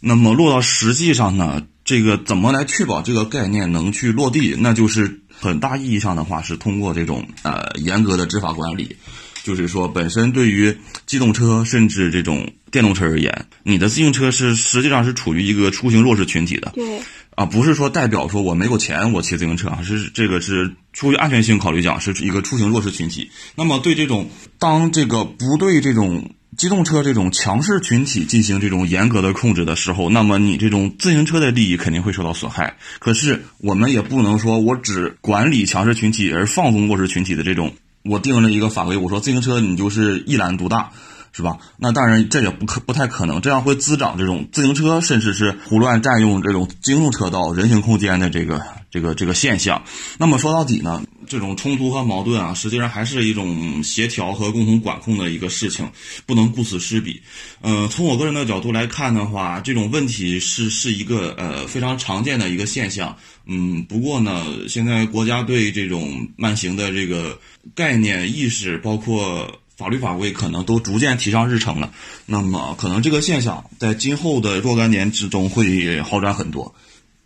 [0.00, 4.56] 那么，落到实际上呢，这个怎么来确保这个概念能去落地？
[4.58, 8.96] 那就是很大意义上的话，是通过这种呃严格的执法管理。
[9.42, 10.74] 就是说，本身对于
[11.04, 16.72] 机动车甚至这种电动车而言，你的自行车是实际上是处于一个出行弱势群体的。
[16.74, 16.98] 对。
[17.40, 23.30] 啊，不是说代表说我没有钱，我骑自行车，是这个是出于安全性考虑讲，是一个出行弱势群体。
[23.54, 24.28] 那么对这种
[24.58, 32.76] 当这个不对这种机动车这种强势群体进行这种严格的控制的时候，那么你这种自行车的利益肯定会受到损害。
[32.98, 37.72] 可是我们也不能说我只管理强势群体而放松弱势群体的这种。
[38.02, 40.90] 我定了一个法规，我说自行车你就是一揽独大。
[41.32, 41.58] 是吧？
[41.78, 48.60] 那当然，这也不可不太可能，这样会滋长这种自行车，甚至是胡乱占用这种机动车道、人行空间的这个
[48.90, 49.82] 这个这个现象。
[50.18, 55.88] 那么说到底呢，这种冲突和矛盾啊，实际上还是一种协调和共同管控的一个事情，
[56.26, 57.22] 不能顾此失彼。
[57.60, 63.16] 呃，从我个人的角度来看的话，这种问题是是一个呃非常常见的一个现象。
[63.46, 67.38] 嗯，不过呢，现在国家对这种慢行的这个
[67.74, 69.48] 概念意识，包括。
[69.80, 71.90] 法律法规可能都逐渐提上日程了，
[72.26, 76.74] 那么可能这个现象在今后的若干年之中会好转很多。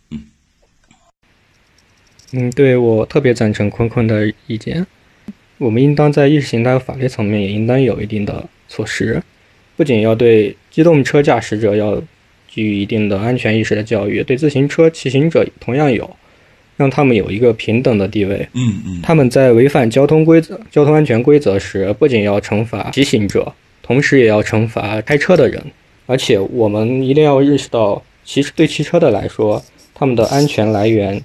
[0.09, 0.23] 嗯，
[2.31, 4.87] 嗯，对我特别赞成坤坤的意见。
[5.57, 9.21] 我们应当在意识形态和法律层面也应当有一定的措施，
[9.75, 12.01] 不仅要对机动车驾驶者要
[12.47, 16.15] 给予一定的安全意识的教育，对自行车骑行者同样有。
[16.77, 18.47] 让他们有一个平等的地位。
[18.53, 25.61] 嗯嗯，他们在违反交通规则、交通安全规则时，不仅要惩罚骑行者，同时也要惩罚开车的人。
[26.05, 29.63] 而且，我们一定要认识到，骑对汽车的来说，
[29.93, 31.21] 他们的安全来源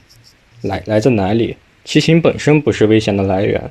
[0.63, 1.57] 来来自哪里？
[1.85, 3.71] 骑行本身不是危险的来源，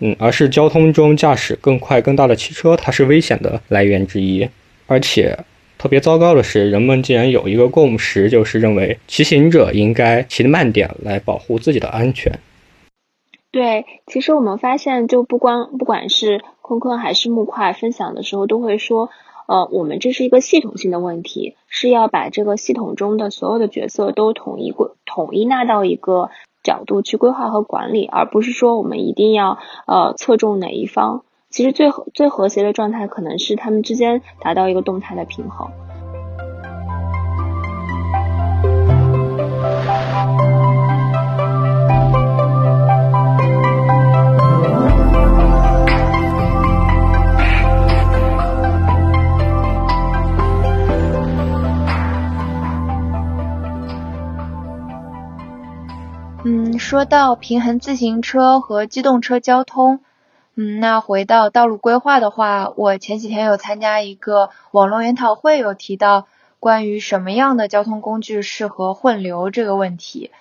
[0.00, 4.48] 嗯，而是交通中驾驶更快、更大的汽车，它是危险的来源之一。
[4.86, 5.38] 而且。
[5.78, 12.40] 特别糟糕的是，人们竟然有一个共识，就是认为骑行者应该骑得慢点，来保护自己的安全。
[13.50, 19.08] 对，其实我们发现，就不光不管是坤坤还是木块分享的时候，都会说，
[19.46, 26.30] 呃，我们这是一个系统性的问题，是要把这个系统中的所有的角色都统一规统一纳到一个
[26.62, 31.24] 角度去规划和管理，而不是说我们一定要呃侧重哪一方。
[31.50, 35.70] 其实最最和谐的状态，可能是他们之间达到一个动态的平衡。
[56.44, 60.00] 嗯，说到平衡自行车和机动车交通。
[60.60, 66.26] 嗯，那回到道路规划的话，我前几天有参加一个网络研讨会，有提到
[66.58, 70.32] 关于什么样的交通工具适合混流这个问题。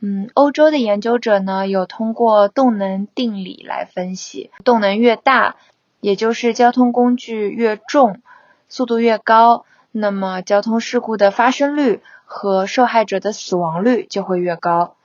[0.00, 5.54] 嗯，欧洲的研究者呢，有通过动能定理来分析，动能越大，
[6.00, 8.20] 也就是交通工具越重，
[8.68, 14.96] 速度越高，那么交通事故的发生率和受害者的死亡率就会越高。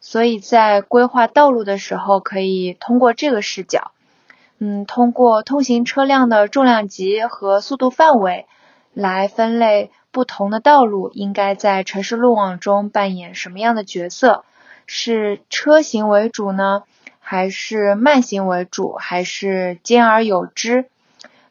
[0.00, 3.90] 所以在规划道路的时候，可以通过这个视角，
[4.58, 8.46] 嗯，通过通行车辆的重量级和速度范围
[8.92, 9.90] 来分类。
[10.12, 14.46] 不同的道路应该在城市路网中扮演什么样的角色？
[14.86, 16.84] 是车行为主呢，
[17.18, 20.86] 还是慢行为主，还是兼而有之？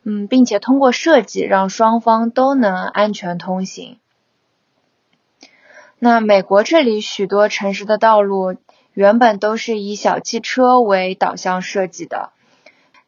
[0.02, 4.00] 嗯，并且通过设计让双方都能安全通行。
[6.00, 8.56] 那美国这里许多城市的道路
[8.94, 12.32] 原本都是以小汽车为导向设计的，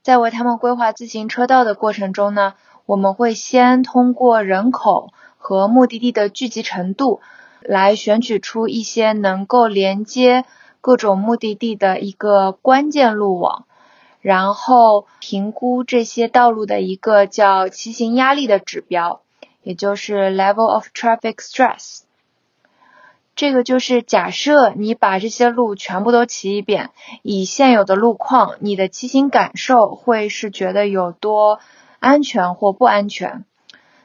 [0.07, 2.53] 在为他们规划自行车道的过程中呢，
[2.85, 5.09] 我们会先通过人口。
[5.37, 7.19] 和目的地的聚集程度，
[7.61, 10.45] 来选取出一些能够连接
[10.79, 13.65] 各种目的地的一个关键路网，
[14.21, 19.19] 然后评估这些道路的一个叫骑行压力的指标，
[19.61, 22.06] 也就是 level of traffic stress。
[23.37, 26.89] 这个就是假设你把这些路全部都骑一遍，
[27.21, 31.59] 以现有的路况，你的骑行感受会是觉得有多
[31.99, 33.45] 安全或不安全。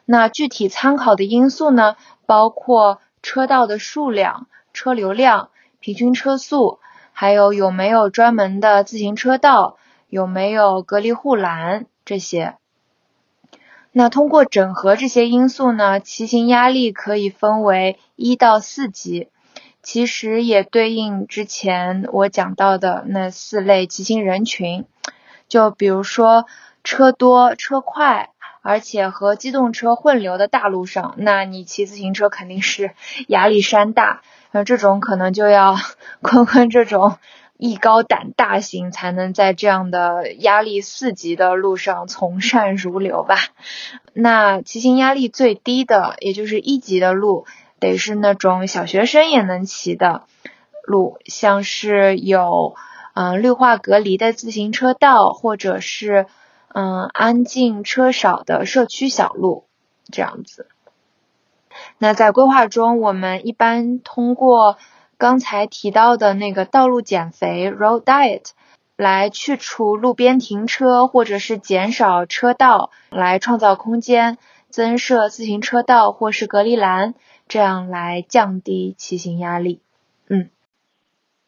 [0.04, 5.48] 那具体参考的因素呢，包括车道的数量、车流量、
[5.80, 6.78] 平均车速，
[7.14, 9.78] 还有有没有专门的自行车道，
[10.10, 12.56] 有没有隔离护栏这些。
[13.92, 19.28] 那通过整合这些因素呢，骑行压力可以分为一到四级，
[19.82, 24.86] 其实也对应之前我讲到的那四类骑行人群，
[25.48, 26.46] 就比如说
[26.82, 28.30] 车多车快。
[28.64, 32.92] 而且和机动车混流的大路上，那你骑自行车肯定是
[33.26, 34.22] 压力山大。
[34.52, 35.74] 那这种可能就要
[36.22, 37.18] 坤坤这种
[37.62, 43.36] 艺高胆大型，才能在这样的压力四级的路上从善如流吧。
[44.12, 47.46] 那骑行压力最低的，也就是一级的路，
[47.78, 50.24] 得是那种小学生也能骑的
[50.84, 52.74] 路，像是有
[53.14, 56.26] 嗯绿化隔离的自行车道，或者是。
[56.74, 59.66] 嗯，安静车少的社区小路
[60.10, 60.68] 这样子。
[61.98, 64.78] 那在规划中，我们一般通过
[65.22, 68.50] 刚才提到的那个道路减肥 （road diet）
[68.96, 74.36] 来去除路边停车，或者是减少车道，来创造空间，
[74.68, 77.14] 增设自行车道或是隔离栏，
[77.46, 79.78] 这样来降低骑行压力。
[80.26, 80.50] 嗯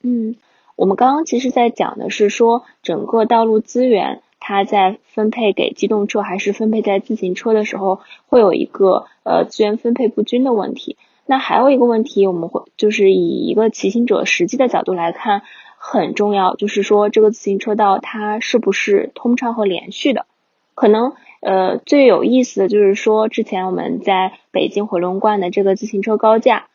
[0.04, 0.36] 嗯，
[0.76, 4.22] 我们刚刚其实在讲的是说整个道路资源。
[4.46, 10.98] 它在分配给机动车还是分配在自行车的时候，会有一个呃资源分配不均的问题。
[11.26, 15.42] 那还有一个问题，我们会就是以一个骑行者实际的角度来看，
[15.78, 20.26] 很重要，就是说这个自行车道它是不是通畅和连续的。
[20.74, 26.66] 可能呃最有意思的就是说，之前我们在北京回龙观的这个自行车高架。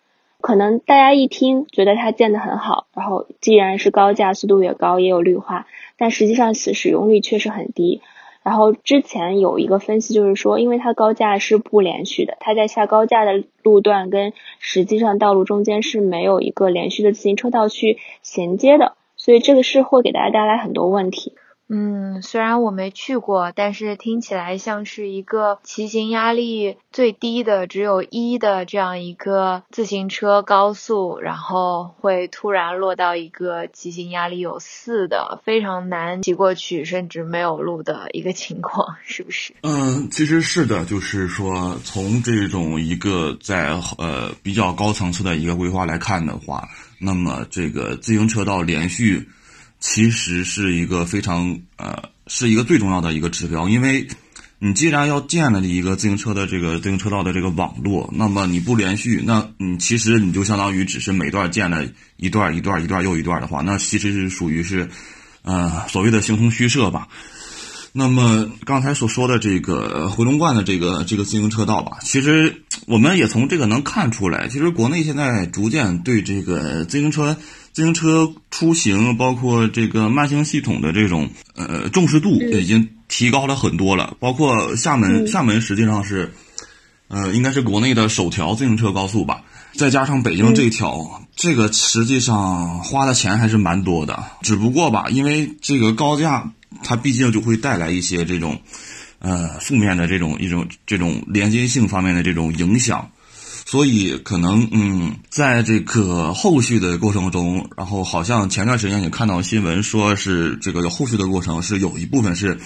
[0.42, 8.02] 可能大家一听觉得它建得很好，然后既然是高架，速度也高，也有绿化，但实际上使使用率确实很低。
[8.50, 21.34] 然后之前有一个分析就是说，因为它高架是不连续的，它在下高架的路段跟实际上道路中间是没有一个连续的自行车道去衔接的，所以这个是会给大家带来很多问题。
[21.72, 39.54] 嗯，虽然我没去过，但是听起来像是一个骑行压力最低的只有一的这样一个自行车高速，然后会突然落到一个骑行压力有四的非常难骑过去，甚至没有路的一个情况，是不是？
[39.62, 46.68] 嗯，其实是的，就是说从这种一个在呃比较高层次的一个规划来看的话，
[46.98, 49.30] 那么这个自行车道连续。
[49.80, 54.08] 其实是一个非常呃，是一个最重要的一个指标，因为
[54.60, 61.86] 你既然要建了一个自行车的这个自行车道的这个网络，那么你不连续，那你其实你就相当于只是每段建了
[62.18, 64.90] 一段一段一段又一段的话，那其实是属于是
[65.44, 67.08] 呃所谓的形同虚设吧。
[67.94, 77.38] 那么刚才所说的这个回龙观的这个这个自行车道吧，其实我们也从这个能看出来，其实国内现在逐渐对这个自行车。
[77.74, 84.18] 自行车出行，包括这个慢行系统的这种呃重视度已经提高了很多了。
[84.20, 86.34] 包括厦门，厦门实际上是
[87.08, 89.44] 呃应该是国内的首条自行车高速吧。
[89.76, 94.24] 再加上北京这条，这个实际上花的钱还是蛮多的。
[94.42, 96.52] 只不过吧，因为这个高架，
[96.84, 98.60] 它毕竟就会带来一些这种
[99.20, 103.10] 呃负面的这种一种这种连接性方面的这种影响。
[103.70, 112.60] 所以可能嗯，在这个后续的过程中，然后好像前段时间也看到新闻，说是这个有后续的过程是有一部分是，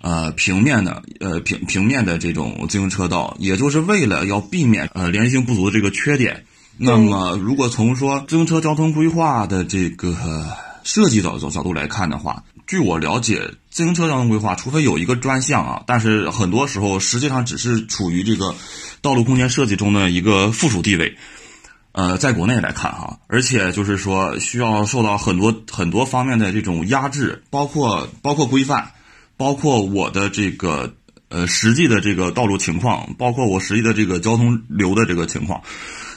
[0.00, 6.46] 呃平面的，呃平平面的这种自行车道，也就是为了要避免呃连续性不足的这个缺点。
[6.78, 10.16] 那么如果从说自行车交通规划的这个
[10.82, 12.42] 设计角角角度来看的话，
[12.72, 18.54] 据我了解，自行车交通规划除非有一个专项啊，但是很多时候实际上只是处于这个。
[19.02, 21.18] 道路空间设计中的一个附属地位，
[21.92, 28.92] 呃，在国内来看哈，而且就是说需要受到很多很多方面的这种压制，包括包括规范，
[29.36, 30.94] 包括我的这个
[31.28, 35.60] 呃实际的这个道路情况，包括我实际的这个交通流的这个情况。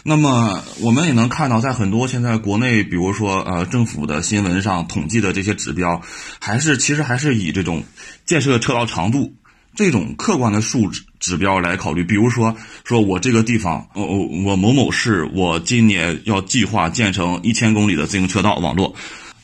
[0.07, 5.99] 那么我们也能看到，在很多现在国内，比如说呃政府的新闻上统计的这些指标，
[6.39, 7.83] 还是其实还是以这种
[8.23, 9.33] 建设车道长度。
[9.73, 18.95] 这种客观的数值指标来考虑，比如说，说我这个地方，我我我某某市，我今年要计划建成一千公里的自行车道网络，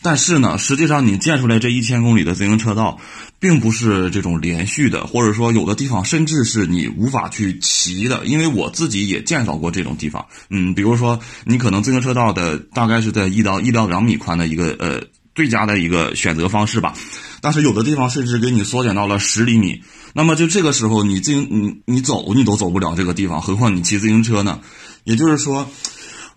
[0.02, 3.00] 但是呢，实际上你建出来这一千公里的自行车道，
[3.40, 15.04] 并不是这种连续的，或者说有的地方甚至是你无法去骑的，因为我自己也见到过这种地方，嗯，比如说你可能自行车道的大概是在一到一到两米宽的一个呃
[15.36, 16.94] 最佳的一个选择方式吧，
[17.40, 19.82] 但是有的地方甚至给你缩减到了十厘米。
[20.14, 24.60] 那么就这个时候，你自行你你走你都走不了这个地方，何况你骑自行车呢？
[25.04, 25.70] 也就是说，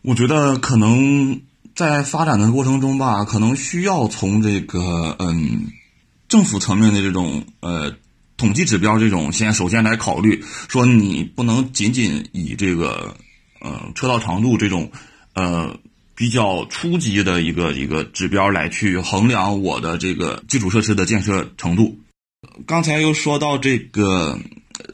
[0.03, 1.41] 我觉得可能
[1.75, 5.73] 在发展的过程中吧，可能需要从这个嗯
[6.29, 7.95] 政府层面的这种呃
[8.37, 13.17] 统计指标这种先首先来考虑，说你不能仅仅以这个
[13.61, 14.91] 呃车道长度这种
[15.35, 15.77] 呃
[16.15, 21.99] 比较初级的一个一个指标来去衡量我的这个基础设施的建设程度。
[22.67, 24.39] 刚才又说到这个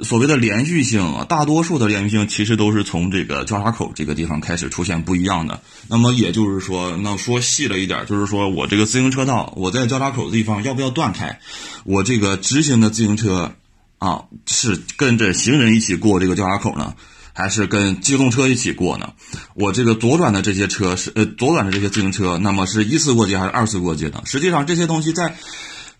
[0.03, 5.61] 所谓的连续性啊，大多数的连续性其实都是从这个交叉口这个地方开始出现不一样的。
[5.89, 11.41] 那么也就是说，那说细了一点，就是说我这个自行车道，我在交叉口的地方要不要断开？
[11.85, 13.53] 我这个直行的自行车
[13.99, 16.95] 啊，是跟着行人一起过这个交叉口呢，
[17.33, 19.13] 还是跟机动车一起过呢？
[19.55, 24.23] 我这个左转的这些车是呃左转的这些自行车，那么是一次过街还是二次过街呢？
[24.25, 25.37] 实际上这些东西在。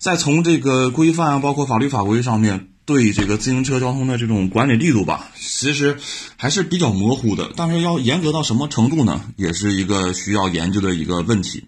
[0.03, 5.97] 在从这个规范啊，包括法律法规上面对这个自行车交通的这种管理力度吧，其实
[6.35, 7.49] 还是比较模糊的。
[7.55, 9.23] 但是要严格到什么程度呢？
[9.37, 11.63] 也是一个需要研究的一个问题。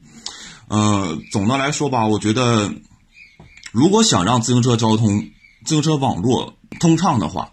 [0.68, 2.74] 呃，总的来说吧，我觉得
[3.72, 5.30] 如果想让自行车交通、
[5.64, 7.52] 自行车网络通畅的话，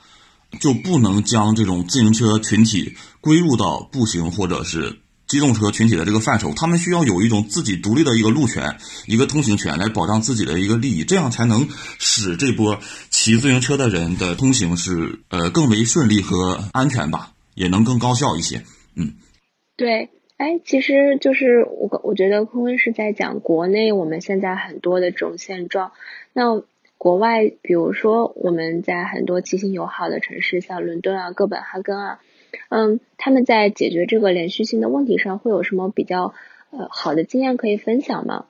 [0.58, 5.00] 就不能将这种自行车群体归入到步行或者是。
[5.30, 11.68] 机动车群体的这个范畴，他们需要有一种自己独立的一个路权、一个通行权，来保障自己的一个利益，这样才能
[12.00, 18.64] 使这波骑自行车的人的通行是呃更为顺利和安全吧，也能更高效一些。
[18.96, 19.14] 嗯，
[19.76, 25.92] 对，哎，其实就是我我觉得坤坤是在讲国内我们现在很多的这种现状。
[26.32, 26.60] 那
[26.98, 32.18] 国外，比如说我们在很多骑行友好的城市，像伦敦啊、哥本哈根啊。
[32.68, 36.34] 嗯，他们在解决这个连续性的问题上会有什么比较
[36.70, 38.44] 呃好的经验可以分享吗？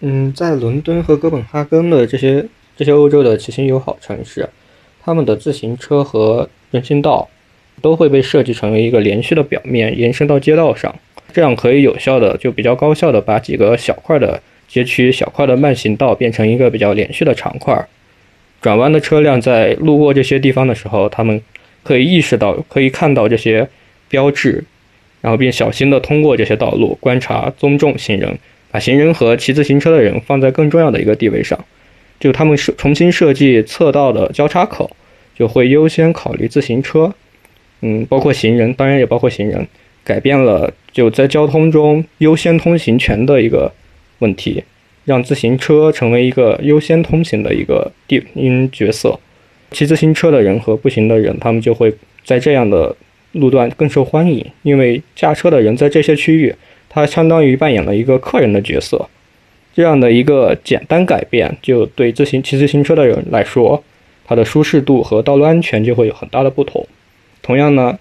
[0.00, 4.48] 嗯，在伦敦和哥本哈根的这些这些欧洲的骑行友好城市，
[5.00, 7.28] 他们的自行车和人行道
[7.80, 10.94] 都会被设计成为一个连续的表面，延伸到街道上，
[11.32, 17.86] 这样可以有效的就比较高效的把几个小块的街区、小块的慢行道变成一个比较连续的长块。
[18.60, 21.40] 转弯的车辆在路过这些地方的时候，他们
[21.82, 23.68] 可以意识到，可以看到这些
[24.08, 24.64] 标志，
[25.20, 28.38] 然后并小心地通过这些道路，观察、尊重行人，
[28.70, 31.58] 把行人和骑自行车的人放在更重要的一个地位上。
[32.20, 34.96] 就他们设重新设计侧道的交叉口，
[35.36, 37.12] 就会优先考虑自行车，
[37.80, 39.66] 嗯，包括行人，当然也包括行人，
[40.04, 43.72] 改变了就在交通中优先通行权的一个
[44.20, 44.62] 问题，
[45.04, 49.18] 让自行车成为一个优先通行的一个地因角色。
[49.72, 51.92] 骑自行车的人和步行的人，他们就会
[52.24, 52.94] 在这样的
[53.32, 56.54] 路段更受欢迎，因为驾车的人在这些区域，
[56.88, 59.08] 他相当于扮演了一个客人的角色。
[59.74, 63.82] 这样的一个简单改变，就对自行骑自行车的人来说，
[64.26, 66.86] 它的舒适度和道路安全就会有很大的不同。
[67.40, 67.98] 同样呢，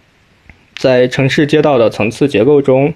[0.76, 2.94] 在城市街道的层次结构中，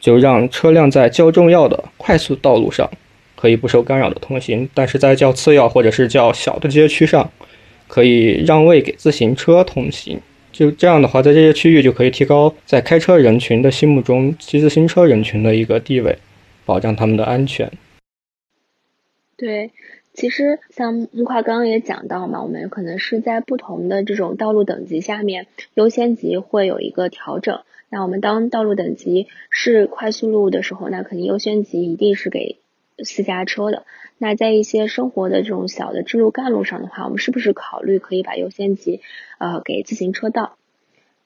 [0.00, 2.88] 就让车辆在较重要的快速道路上
[3.34, 7.28] 可以不受干扰的通行，但是在较次要或者是较小的街区上。
[7.92, 10.18] 可以让位给自行车通行，
[10.50, 16.16] 就这样的话，在这些区域就可以提高在开车人群的心目中骑自行车人群的一个地位，
[16.64, 17.70] 保障他们的安全。
[19.36, 19.72] 对，
[20.14, 27.60] 其实像木块刚刚也讲到嘛，我们可能是在不同的这种道路等级下面，优先级会有一个调整。
[27.90, 32.56] 那我们当道路等级是快速路的时候，那肯定优先级一定是给
[33.04, 33.84] 私家车的。
[34.22, 39.00] 那在一些生活的这种小的支路干路上的话，我们是不是考虑可以把优先级
[39.38, 40.54] 呃给自行车道？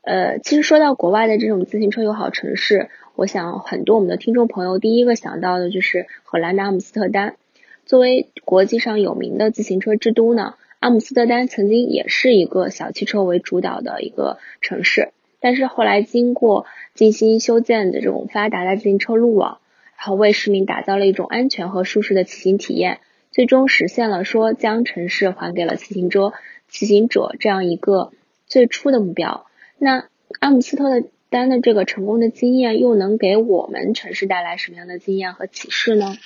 [0.00, 7.36] 呃，其实说到国外的这种自行车友好城市，我想很多我们的听众朋友第一个想到的就是荷兰的阿姆斯特丹。
[7.84, 19.60] 作为国际上有名的自行车之都呢，阿姆斯特丹曾经也是一个小汽车为主导的一个城市，但是后来经过精心修建的这种发达的自行车路网，
[19.96, 26.32] 然后为市民打造了一种安全和舒适的骑行体验，最终实现了说将城市还给了骑行者、
[26.68, 28.12] 骑行者这样一个
[28.46, 29.46] 最初的目标。
[29.78, 30.04] 那
[30.40, 36.16] 阿姆斯特丹的这个成功的经验，又能给我们城市带来什么样的经验和启示呢？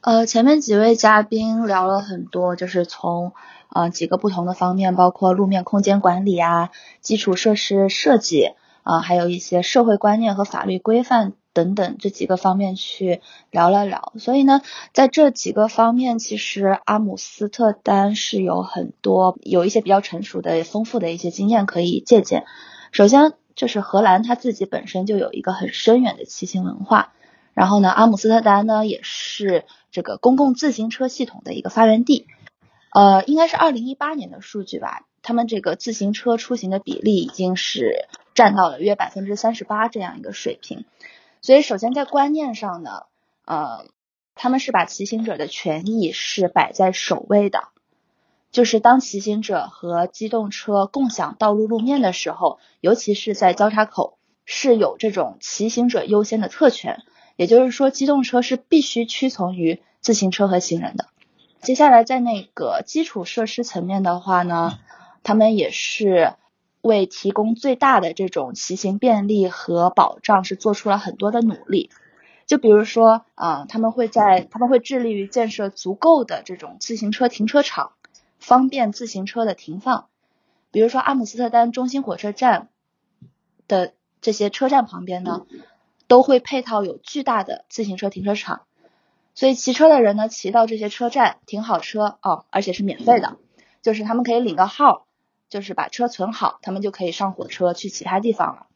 [0.00, 3.32] 呃，前面几位嘉宾聊了很多，就是从
[3.74, 6.70] 呃几个不同的方面，包括路面空间管理啊、
[7.00, 8.50] 基础设施设计
[8.82, 14.12] 啊，还有一些社会观念和法律规范等等这几个方面去聊了聊。
[14.18, 14.60] 所以呢，
[14.92, 22.44] 在这几个方面，其实阿姆斯特丹是有很多有一些比较成熟的、丰富的一些经验可以借鉴。
[22.92, 27.14] 首先就是荷兰，它自己本身就有一个很深远的骑行文化。
[27.54, 32.26] 然后呢，阿姆斯特丹呢也是这个公共自行车系统的一个发源地，
[32.92, 40.84] 呃，应该是二零一八年的数据吧，他们这个自行车出行的比例已经是占到了约百分之三十八这样一个水平，
[41.44, 43.02] 所以首先在观念上呢，
[43.44, 43.84] 呃，
[44.34, 47.68] 他们是把骑行者的权益是摆在首位的，
[48.50, 54.16] 就是当骑行者和机动车共享道路路面的时候，尤其是在交叉口，
[54.46, 57.02] 是有这种骑行者优先的特权。
[57.36, 61.08] 也就是说，机动车是必须屈从于自行车和行人的。
[61.60, 64.78] 接下来，在那个基础设施层面的话呢，
[65.22, 66.32] 他们也是
[66.84, 71.90] 为提供最大的这种骑行便利和保障，是做出了很多的努力。
[72.46, 77.92] 就比如说啊，他们会在他们会致力于建设足够的这种自行车停车场，
[78.38, 80.06] 方便自行车的停放。
[80.70, 82.68] 比如说，阿姆斯特丹中心火车站
[83.66, 85.46] 的这些车站旁边呢。
[86.06, 88.66] 都会配套有巨大的自行车停车场，
[89.34, 93.38] 所以骑车的人呢，骑到这些车站停好车哦，而且是免费的，
[93.80, 95.06] 就是他们可以领个号，
[95.54, 98.66] 就是把车存好，他们就可以上火车去其他地方了。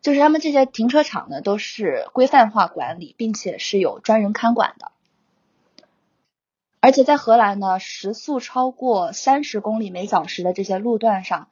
[0.00, 4.92] 就是他们这些停车场呢，都是规范化管理，并且是有专人看管的。
[6.78, 11.48] 而且在荷兰呢，时速超过三十公里每小时的这些路段上，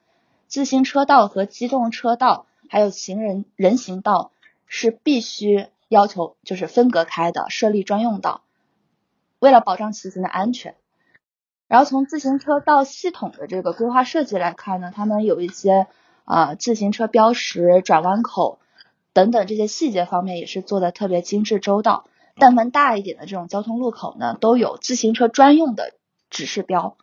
[0.47, 4.31] 自行车道和机动车道还有行人人行道。
[4.71, 8.43] 是必须要求就是分隔开的，设立专用道，
[9.39, 10.77] 为了保障骑行的安全。
[11.69, 15.87] 然后从自行车道系统的这个规划设计来看呢，他们有一些
[16.25, 18.59] 啊自行车标识、转弯口
[19.13, 22.07] 等等这些细节方面也是做的特别精致周到。
[22.37, 25.93] 但凡大一点的这种交通路口呢，都有自行车专用的
[26.31, 26.97] 指示标，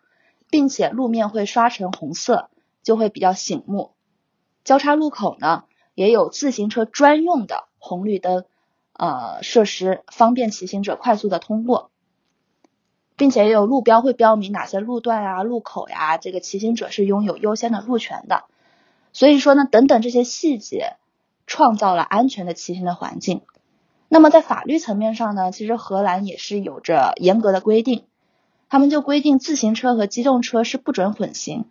[0.49, 2.49] 并且路面会刷成红色，
[2.83, 3.91] 就会比较醒目。
[4.63, 5.63] 交叉路口呢？
[5.93, 8.43] 也有自行车专用的红绿灯，
[8.91, 11.89] 呃，设施方便骑行者快速的通过，
[13.17, 18.43] 并且也有路标会标明哪些路段啊、路口呀，这个骑行者是拥有优先的路权的。
[19.13, 20.97] 所以说呢，等等这些细节，
[21.47, 23.41] 创造了安全的骑行的环境。
[24.09, 28.05] 那么在法律层面上呢，其实荷兰也是有着严格的规定，
[28.69, 31.65] 他们就规定自行车和机动车是不准混行。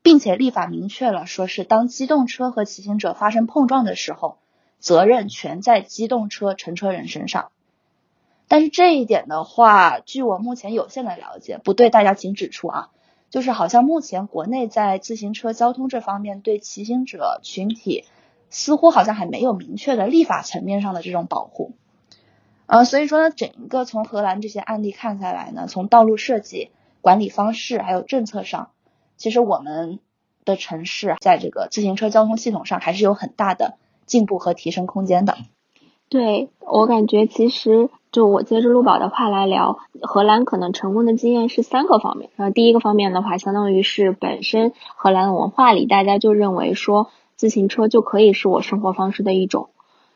[0.00, 4.38] 并且立法明确了，说是当机动车和骑行者发生碰撞的时候，
[4.78, 7.50] 责任全在机动车乘车人身上。
[8.48, 12.88] 但是这一点的话，据我目前有限的了解，不对大家请指出啊，
[13.30, 18.04] 就是好像目前国内在自行车交通这方面对骑行者群体
[18.48, 21.72] 似乎好像还没有明确的立法层面上的这种保护。
[22.66, 26.70] 呃，所以说呢，整一个从荷兰这些案例看下来呢，从道路设计、
[27.00, 28.70] 管理方式还有政策上。
[29.16, 29.98] 其实我们
[30.44, 35.36] 的城市在这个自行车交通系统上还是有很大的进步和提升空间的。
[36.08, 42.30] 对我感觉，其实就我接着陆宝的话来聊，荷兰可能成功的经验是三个方面。
[42.36, 49.68] 然后第一个方面的话，相当于是本身荷兰的文化里大家就认为说自行车就可以是我生活方式的一种。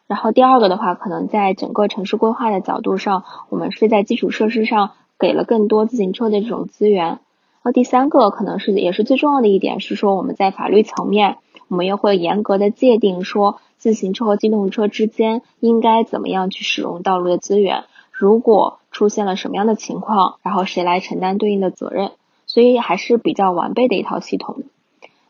[0.07, 7.20] 然后第二个的话，可能在整个城市规划的角度上，我们是在基础设施上给了更多自行车的这种资源。
[7.62, 11.38] 那第三个可能是也是最重要的一点是说，我们在法律层面，
[11.73, 17.85] 我们也会严格的界定说，自行车和机动车之间应该怎么样去使用道路的资源。
[18.11, 22.12] 如果出现了什么样的情况，然后谁来承担对应的责任，
[22.45, 24.64] 所以还是比较完备的一套系统。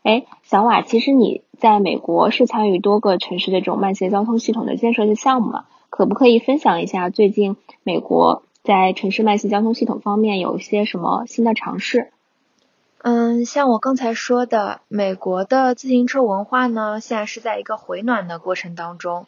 [0.01, 5.63] 哎，小瓦，其实你在美国是参与多个城市的这种慢线交通系统的建设的项目嘛？
[5.89, 12.11] 可不可以分享一下最近美国在城市慢线交通系统方面有一些什么新的尝试？
[13.05, 19.27] 嗯，像我刚才说的，美国的自行车文化呢，现在是在一个回暖的过程当中。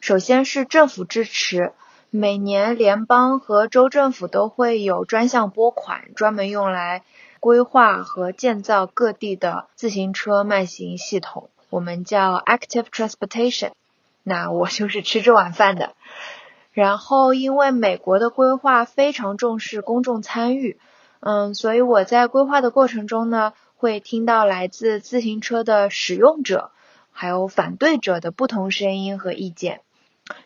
[0.00, 1.74] 首先是政府支持，
[2.08, 7.04] 每年联邦和州政府都会有专项拨款，专门用来
[7.38, 13.72] 规划和建造各地的自行车慢行系统，我们叫 Active Transportation。
[14.22, 15.92] 那我就是吃这碗饭的。
[16.72, 20.78] 然后，因为美国的规划非常重视公众参与。
[21.24, 26.72] 嗯，所以我在规划的过程中呢，会听到来自自行车的使用者，
[27.12, 29.82] 还有反对者的不同声音和意见。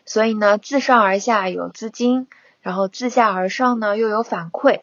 [0.05, 2.27] 所以呢，自上而下有资金，
[2.61, 4.81] 然后自下而上呢又有反馈。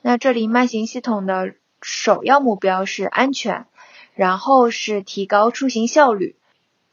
[0.00, 3.66] 那这里慢行系统的首要目标是安全，
[4.14, 6.34] 然后是提高出行效率。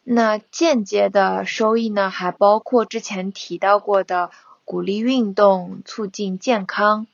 [0.03, 4.29] 那间接的收益呢，还包括之前提到过的
[4.63, 7.07] 鼓励运动、促进健康。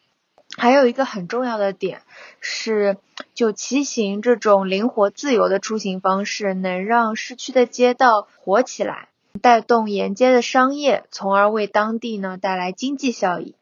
[0.58, 2.02] 还有一个很重要的点
[2.40, 2.98] 是，
[3.34, 9.10] 就骑行这种灵活自由的出行方式，能让市区的街道活起来，
[9.42, 13.56] 带动沿街的商业，从而为当地呢带来经济效益。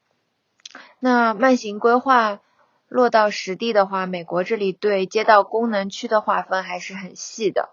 [1.00, 2.40] 那慢行规划
[2.88, 7.70] 落到实地的话，美国这里对街道功能区的划分还是很细的。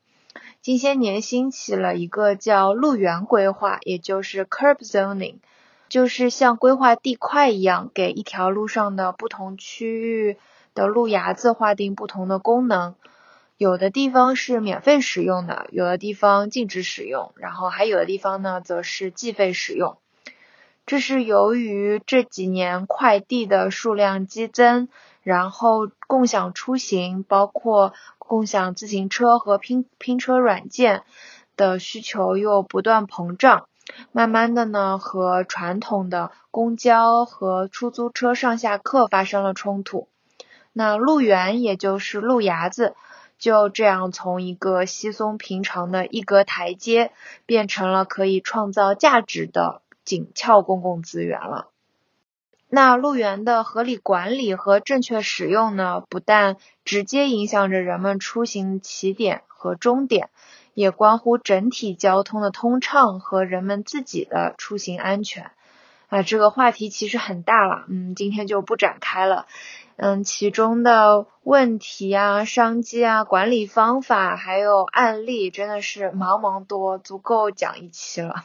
[0.62, 5.36] 近些年兴起了一个叫路缘规划，也就是 curb zoning。
[5.92, 10.38] 就是像规划地块一样，给一条路上的不同区域
[10.74, 12.96] 的路牙子划定不同的功能。
[13.58, 19.98] 有的地方是免费使用的，有的地方禁止使用，然后还有的地方呢，则是计费使用。
[20.86, 24.88] 这是由于这几年快递的数量激增，
[25.24, 31.04] 然后共享出行，包括共享自行车和拼拼车软件
[31.58, 33.68] 的需求又不断膨胀。
[34.12, 40.08] 慢慢的呢，和传统的公交和出租车上下客发生了冲突。
[40.74, 42.96] 那路缘也就是路牙子，
[43.38, 47.12] 就这样从一个稀松平常的一格台阶，
[47.46, 51.68] 变成了可以创造价值的紧俏公共资源了。
[52.70, 56.56] 那路缘的合理管理和正确使用呢，不但
[56.86, 60.30] 直接影响着人们出行起点和终点。
[60.74, 65.52] 也关乎整体交通的通畅和人们自己的出行安全
[66.10, 69.48] 啊，这个话题其实很大了，嗯，今天就不展开了，
[69.96, 78.44] 嗯，其中的问题啊、商机啊、管理方法还有案例真的是茫茫多，足够讲一期了。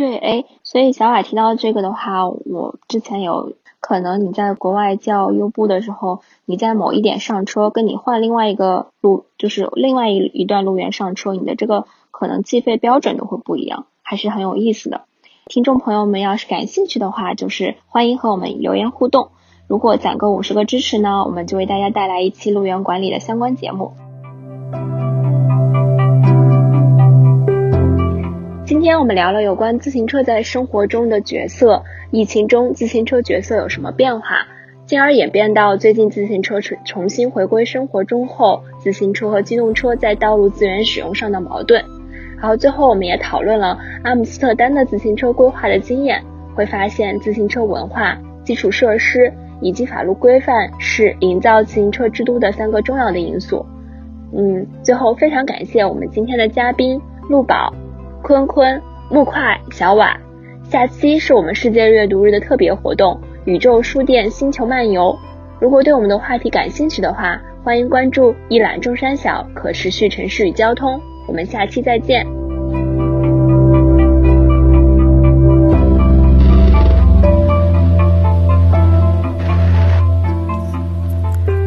[0.00, 3.52] 对，哎，所以小瓦提到这个的话，我之前有。
[3.82, 15.02] 可能你在国外叫优步的时候，你在某一点上车，跟你换另外一个路，就是另外一一段路缘上车，你的这个可能计费标准都会不一样，还是很有意思的。
[15.46, 19.30] 听众朋友们要是感兴趣的话，就是欢迎和我们留言互动。
[19.66, 23.92] 如果攒够五十个支持呢，我们就为大家带来一期路缘管理的相关节目。
[28.70, 31.82] 今天我们聊了有关自行车在生活中的角色。
[32.12, 34.46] 疫情中自行车角色有什么变化？
[34.86, 41.84] 进而演变到最近自行车重重新回归生活中后，自行车和机动车在道路资源使用上的矛盾。
[42.38, 46.22] 然后最后我们也讨论了阿姆斯特丹的自行车规划的经验，
[46.54, 53.66] 会发现自行车文化、基础设施以及法律规范是营造自行车之都的三个重要的因素。
[54.32, 57.74] 嗯，最后非常感谢我们今天的嘉宾陆宝、
[58.22, 60.16] 坤坤、木块、小瓦。
[60.62, 65.18] 下期是我们世界阅读日的特别活动——宇宙书店星球漫游。
[65.58, 71.00] 如果对我们的话题感兴趣的话，欢迎关注“一览众山小”可持续城市与交通。
[71.26, 72.26] 我们下期再见。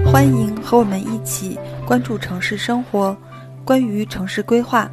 [0.05, 3.17] 欢迎和我们一起关注城市生活，
[3.65, 4.89] 关于城市规划、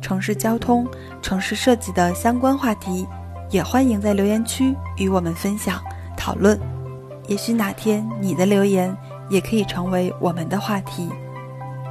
[0.00, 0.86] 城市交通、
[1.20, 3.06] 城市设计的相关话题。
[3.50, 5.82] 也欢迎在留言区与我们分享
[6.18, 6.60] 讨论，
[7.28, 8.94] 也许哪天你的留言
[9.30, 11.08] 也可以成为我们的话题。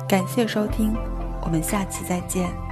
[0.07, 0.93] 感谢收听，
[1.41, 2.66] 我们下期再见。